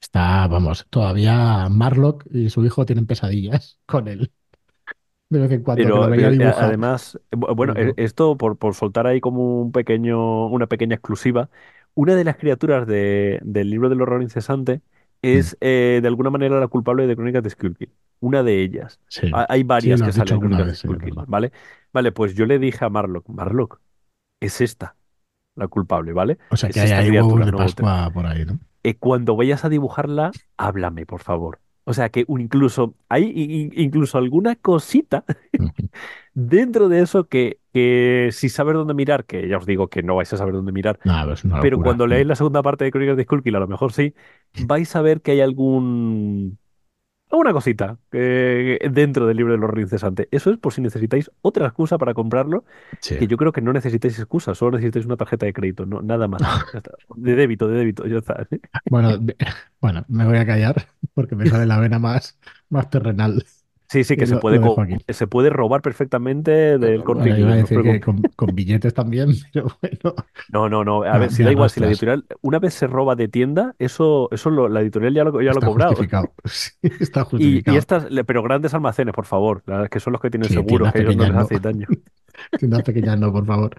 [0.00, 4.32] Está, vamos, todavía Marlock y su hijo tienen pesadillas con él.
[5.32, 6.54] De vez en cuando que lo Pero, eh, dibujar.
[6.56, 10.94] además, eh, bu- bueno, e- esto por, por soltar ahí como un pequeño, una pequeña
[10.96, 11.50] exclusiva,
[11.94, 14.82] una de las criaturas de- del libro del horror incesante
[15.32, 17.92] mm, es eh, de alguna manera la culpable de Crónicas de Skullkill.
[18.20, 19.00] Una de ellas.
[19.08, 20.78] sí, Ha- Hay sí, varias lo que has dicho salen en alguna Crónicas de vez,
[20.78, 21.26] sí, es Skullkill, verdad.
[21.26, 21.52] ¿vale?
[21.92, 23.80] Vale, pues yo le dije a Marlock, Marlock,
[24.40, 24.96] es esta
[25.56, 26.38] la culpable, ¿vale?
[26.50, 27.92] O sea que Es hay esta ahí huevos criatura, de no otra.
[27.92, 28.60] Pascua por ahí, ¿no?
[28.84, 31.60] Eh, cuando vayas a dibujarla, háblame, por favor.
[31.84, 35.24] O sea que incluso hay incluso alguna cosita.
[36.34, 40.16] Dentro de eso, que, que si sabes dónde mirar, que ya os digo que no
[40.16, 41.84] vais a saber dónde mirar, Nada, pero es una pero locura.
[41.84, 44.14] cuando leáis la segunda parte de Crónicas de Skullkill, a lo mejor sí,
[44.54, 46.58] vais a ver que hay algún...
[47.32, 50.28] alguna cosita eh, dentro del libro del horror incesante.
[50.30, 52.64] Eso es por si necesitáis otra excusa para comprarlo,
[53.00, 53.16] Sí.
[53.18, 56.28] que yo creo que no necesitáis excusa, solo necesitáis una tarjeta de crédito, no, nada
[56.28, 56.40] más.
[56.72, 56.92] Ya está.
[57.16, 58.46] De débito, de débito, ya está.
[58.90, 59.36] Bueno, de-
[59.80, 63.44] bueno, me voy a callar porque me sale la vena más, más terrenal.
[63.92, 64.74] Sí, sí, que se lo, puede, lo
[65.08, 70.14] se puede robar perfectamente Eh, del Corte Inglés, que con, con billetes también, pero bueno,
[70.48, 71.02] No, no, no.
[71.04, 73.74] A no, ver, si da igual, si la editorial una vez se roba de tienda,
[73.78, 75.92] eso, eso lo- la editorial ya lo, ya lo ha cobrado.
[75.94, 76.34] justificado.
[76.44, 76.70] Sí,
[77.00, 77.76] está Y, y justificado.
[77.78, 81.16] estas, pero grandes almacenes, por favor, que son los que tienen Sí, tiendas que ellos
[81.16, 81.40] no les no.
[81.40, 81.88] hace daño.
[82.56, 83.76] Tiendas pequeñas no, por favor.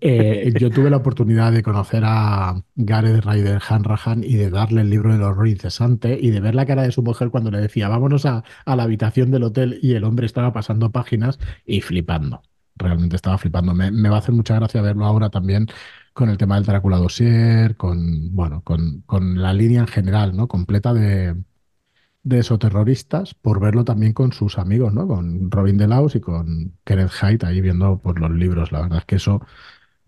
[0.00, 4.90] Eh, yo tuve la oportunidad de conocer a Gareth Ryder Hanrahan y de darle el
[4.90, 7.88] libro del horror incesante y de ver la cara de su mujer cuando le decía,
[7.88, 12.42] vámonos a, la habitación del hotel y el hombre estaba pasando páginas y flipando.
[12.74, 13.74] Realmente estaba flipando.
[13.74, 15.66] Me, va a hacer mucha gracia verlo ahora también
[16.12, 20.48] con el tema del Drácula Dossier, con, bueno, con, con la línea en general, ¿no?
[20.48, 21.36] Completa de,
[22.26, 25.06] de esoterroristas, por verlo también con sus amigos, ¿no?
[25.06, 28.72] Con Robin Delaus y con Kenneth Haidt ahí viendo pues, los libros.
[28.72, 29.42] La verdad es que eso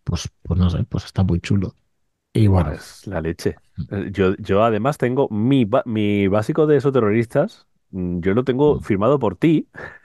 [0.08, 1.74] pues, pues no sé, pues está muy chulo.
[2.32, 3.56] Y bueno, es la leche.
[3.90, 8.80] Eh, Yo, yo además tengo mi, mi básico de esos terroristas, mm, yo lo tengo
[8.80, 9.68] firmado por ti.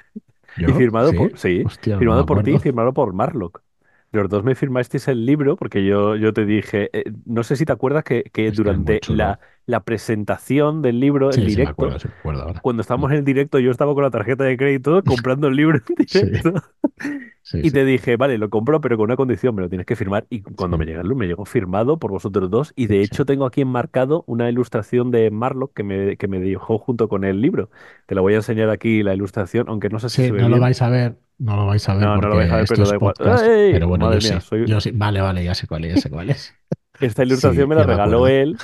[0.65, 3.63] Y firmado sí, por, sí, hostia, no me firmado por ti y firmado por Marlock.
[4.11, 7.65] Los dos me firmasteis el libro porque yo, yo te dije, eh, no sé si
[7.65, 11.71] te acuerdas que, que durante la, la presentación del libro en Sí, sí me directo,
[11.71, 14.57] acuerdo, sí me acuerdo cuando estábamos en el directo, yo estaba con la tarjeta de
[14.57, 16.53] crédito comprando el libro en directo.
[17.41, 19.95] sí, Y te dije, vale, lo compro, pero con una condición, me lo tienes que
[19.95, 20.25] firmar.
[20.29, 22.73] Y cuando me llegó, me llegó firmado por vosotros dos.
[22.75, 26.77] Y de hecho tengo aquí enmarcado una ilustración de Marlock que me, que me dibujó
[26.77, 27.69] junto con el libro.
[28.05, 30.41] Te la voy a enseñar aquí, la ilustración, aunque no sé si Sí, se ve
[30.41, 32.57] no lo vais a ver, no lo vais a ver No, no lo vais a
[32.57, 33.15] porque ver, pero da igual.
[33.15, 33.71] podcast, ¡Ey!
[33.71, 34.65] pero bueno, yo mía, sí, soy...
[34.65, 34.91] yo sí.
[34.91, 36.53] Vale, vale, ya sé cuál es, ya sé cuál es.
[36.99, 38.57] Esta ilustración Sí, me la me regaló él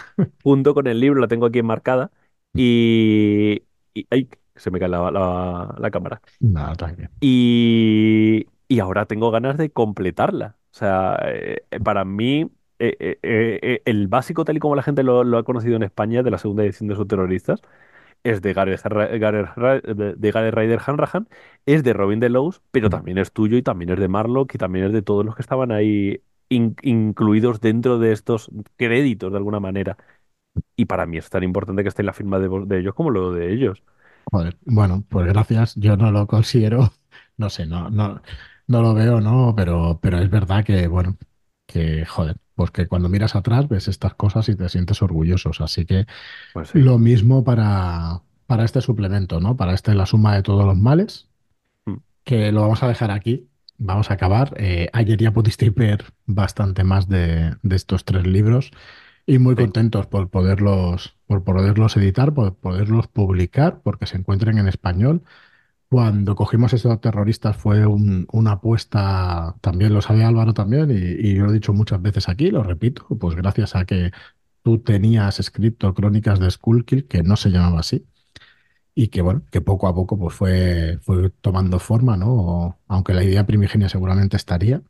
[0.44, 2.12] junto con el libro, la tengo aquí enmarcada.
[2.56, 3.64] Y...
[3.94, 4.30] y ¡Ay!
[4.56, 6.22] Se me cae la, la la cámara.
[6.42, 7.10] Nada, tranquilo.
[7.22, 10.58] Y, y ahora tengo ganas de completarla.
[10.74, 15.24] O sea, eh, eh, para mí, eh, el básico, tal y como la gente lo,
[15.24, 17.62] lo ha conocido en España, de la segunda edición de sus terroristas,
[18.24, 21.28] es de Gareth, de Gareth Ryder Hanrahan,
[21.66, 24.86] es de Robin Delos, pero también es tuyo y también es de Marlock y también
[24.86, 29.60] es de todos los que estaban ahí in- incluidos dentro de estos créditos de alguna
[29.60, 29.98] manera.
[30.76, 33.34] Y para mí es tan importante que esté en la firma de, ellos como lo
[33.34, 33.84] de ellos.
[34.32, 35.76] Joder, bueno, pues gracias.
[35.76, 36.94] Yo no lo considero,
[37.38, 38.22] no sé, no, no,
[38.68, 39.54] no lo veo, ¿no?
[39.56, 41.18] Pero, pero es verdad que, bueno,
[41.66, 45.62] que, joder, pues que cuando miras atrás ves estas cosas y te sientes orgullosos.
[45.62, 46.06] Así que
[46.52, 46.80] Pues sí.
[46.80, 49.58] lo mismo para, para este suplemento, ¿no?
[49.58, 51.30] Para este La suma de todos los males,
[51.88, 53.49] Mm, que lo vamos a dejar aquí.
[53.82, 54.54] Vamos a acabar.
[54.58, 58.72] Eh, ayer ya pudisteis ver bastante más de, de estos tres libros
[59.26, 59.62] y muy Sí.
[59.64, 65.24] contentos por poderlos, por poderlos editar, por poderlos publicar, porque se encuentren en español.
[65.90, 70.96] Cuando cogimos esos terroristas fue un- una apuesta, también lo sabe Álvaro también, y,
[71.30, 74.12] y yo lo he dicho muchas veces aquí, lo repito, pues gracias a que
[74.64, 78.08] tú tenías escrito Crónicas de Skullkill, que no se llamaba así,
[79.04, 82.28] y que bueno, que poco a poco pues fue, fue tomando forma, ¿no?
[82.34, 84.82] O- aunque la idea primigenia seguramente estaría,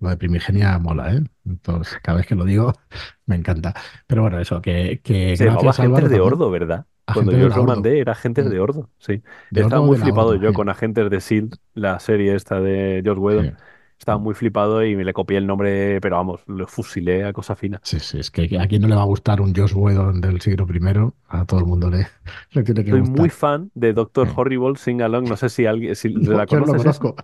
[0.00, 1.22] lo de primigenia mola, ¿eh?
[1.44, 2.72] Entonces, cada vez que lo digo,
[3.26, 3.74] me encanta.
[4.06, 6.86] Pero bueno, eso, que, que Se llamaba Agentes Álvaro de Ordo, ¿verdad?
[7.10, 9.22] Cuando yo os lo mandé, era Agentes Mm, de Ordo, sí.
[9.50, 13.02] de Estaba Ordo muy flipado Ordo, yo con Agentes de S.H.I.E.L.D., la serie esta de
[13.04, 13.52] Joss Sí.
[13.98, 17.56] Estaba muy flipado y me le copié el nombre, pero vamos, lo fusilé a cosa
[17.56, 17.82] fina.
[17.82, 20.40] Sí, sí, es que a quién no le va a gustar un Josh Whedon del
[20.40, 22.06] siglo primero, a todo el mundo le,
[22.52, 23.30] le tiene que Soy muy gustar.
[23.30, 24.34] fan de Doctor Sí.
[24.34, 27.04] Horrible Sing Along, no sé si alguien, si No, la yo lo conoces esa.
[27.04, 27.14] conozco,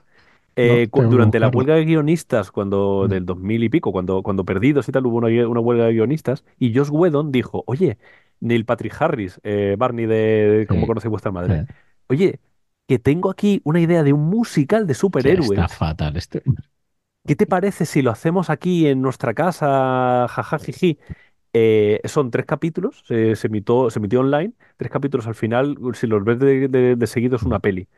[0.63, 4.45] no, Eh, durante la huelga de guionistas, cuando Mm, del 2000 y pico, cuando, cuando
[4.45, 7.99] Perdidos y tal, hubo una, una huelga de guionistas, y Joss Whedon dijo, oye,
[8.41, 11.65] Neil Patrick Harris, eh, Barney de, de Sí, ¿Cómo conoce vuestra madre?
[12.09, 12.41] Oye,
[12.89, 15.69] que tengo aquí una idea de un musical de sí, está superhéroes.
[15.69, 16.43] fatal este.
[17.27, 20.27] ¿Qué te parece si lo hacemos aquí en nuestra casa?
[20.29, 20.99] Jajajiji.
[21.55, 26.07] Eh, son tres capítulos, se, se emitió, se emitió online, tres capítulos al final, si
[26.07, 27.89] los ves de, de- de seguido es una peli.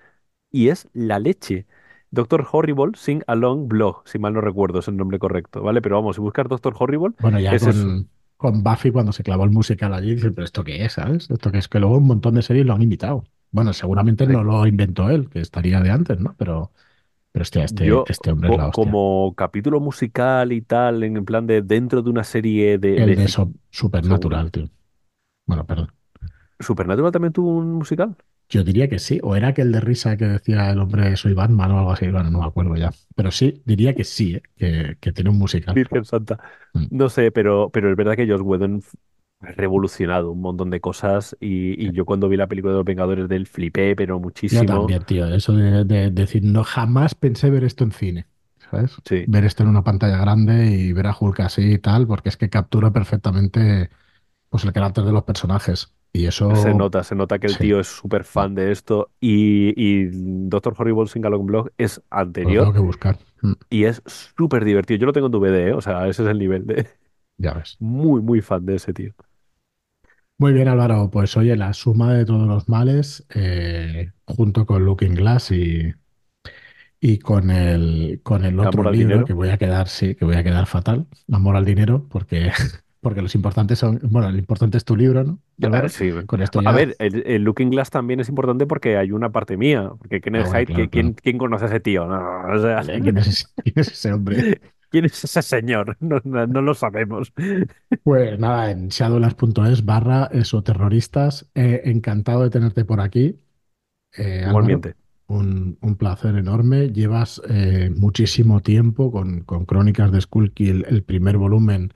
[0.53, 1.66] Y es la leche.
[2.11, 5.82] Doctor Horrible Sing Along Blog, si mal no recuerdo es el nombre correcto, ¿vale?
[5.82, 7.97] Pero vamos, si buscas Doctor Horrible, Bueno, ya es eso.
[8.37, 11.30] con, Buffy cuando se clavó el musical allí, dice, pero ¿esto qué es, sabes?
[11.30, 13.24] Esto que es que luego un montón de series lo han imitado.
[13.51, 16.34] Bueno, seguramente no lo inventó él, que estaría de antes, ¿no?
[16.36, 16.72] Pero,
[17.32, 18.94] pero hostia, este, Yo, este hombre es co- la hostia.
[18.94, 23.14] como capítulo musical y tal, en el plan de dentro de una serie de, El
[23.14, 23.28] de
[23.70, 24.68] Supernatural, tío.
[25.47, 25.92] Bueno, perdón.
[26.61, 28.16] ¿Supernatural también tuvo un musical?
[28.49, 31.72] Yo diría que sí, o era aquel de risa que decía el hombre soy Batman
[31.72, 32.92] o algo así, bueno, no me acuerdo ya.
[33.16, 34.42] Pero sí, diría que sí, ¿eh?
[34.57, 35.74] que, que tiene un musical.
[35.74, 36.38] Virgen Santa.
[36.74, 36.86] Mm.
[36.88, 38.82] No sé, pero, pero es verdad que Joss Whedon
[39.41, 42.84] ha revolucionado un montón de cosas y, y yo cuando vi la película de los
[42.87, 44.18] Vengadores del flipé, pero
[44.49, 44.64] Yo muchísimo.
[44.64, 48.28] también, tío, eso de, de- decir, no jamás pensé ver esto en cine,
[48.70, 49.03] ¿sabes?
[49.05, 52.28] Sí, Ver esto en una pantalla grande y ver a Hulk así y tal, porque
[52.28, 53.91] es que captura perfectamente
[54.51, 55.95] pues, el carácter de los personajes.
[56.12, 59.12] Y se eso, nota, se nota que el sí, tío es súper fan de esto
[59.20, 60.09] y, y
[60.49, 62.03] Doctor Horrible Singalong Blog es
[62.41, 63.18] lo tengo anterior que buscar.
[63.43, 64.03] Mm, y es
[64.37, 65.01] súper divertido.
[65.01, 65.74] Yo lo tengo en DVD, ¿eh?
[65.74, 66.89] O sea, ese es el nivel de
[67.39, 67.78] ya ves.
[67.80, 69.14] muy, muy fan de ese tío.
[70.39, 75.14] Muy bien, Álvaro, pues oye, la suma de todos los males, eh, junto con Looking
[75.14, 75.95] Glass y
[77.01, 80.45] y con el, con el otro libro que voy a quedar, sí, que voy a
[80.45, 82.51] quedar fatal, Amor al dinero, porque,
[83.01, 85.39] porque los importantes son, bueno, lo importante es tu libro, ¿no?
[85.89, 86.11] sí.
[86.26, 89.91] Con esto A ver, el, Looking Glass también es importante porque hay una parte mía,
[89.99, 92.09] porque Kenneth ah, Hyde, ¿quién, ¿quién, conoce a ese tío?
[93.03, 94.61] ¿Quién, es, ese hombre?
[94.97, 95.99] ¿Quién es ese señor?
[96.01, 97.30] No, lo sabemos.
[98.03, 101.51] Pues nada, en shadowlands.es barra esoterroristas.
[101.55, 103.38] Eh, encantado de tenerte por aquí.
[104.16, 104.94] Eh, Igualmente
[105.26, 106.88] un, placer enorme.
[106.88, 111.92] Llevas eh, muchísimo tiempo con, Crónicas de Skullkill, el primer volumen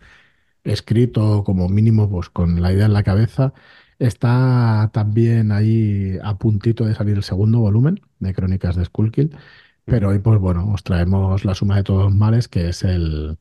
[0.62, 3.54] escrito como mínimo pues, con la idea en la cabeza.
[3.98, 9.34] Está también ahí a puntito de salir el segundo volumen de Crónicas de Skullkill.
[9.90, 13.36] Pero hoy, pues bueno, os traemos la suma de todos los males, que es el,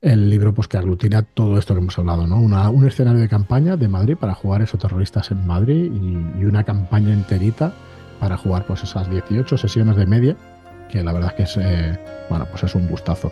[0.00, 2.40] el libro pues, que aglutina todo esto que hemos hablado, ¿no?
[2.40, 7.12] Un escenario de campaña de Madrid para jugar esos terroristas en Madrid y, una campaña
[7.12, 7.74] enterita
[8.20, 10.36] para jugar pues esas 18 sesiones de media,
[10.88, 12.00] que la verdad es que es, eh,
[12.30, 13.30] bueno, pues es un gustazo.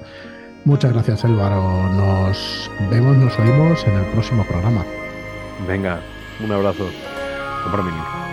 [0.67, 1.89] Muchas gracias, Álvaro.
[1.95, 4.85] Nos vemos, nos oímos en el próximo programa.
[5.67, 6.01] Venga,
[6.45, 6.85] un abrazo.
[7.63, 8.24] Compra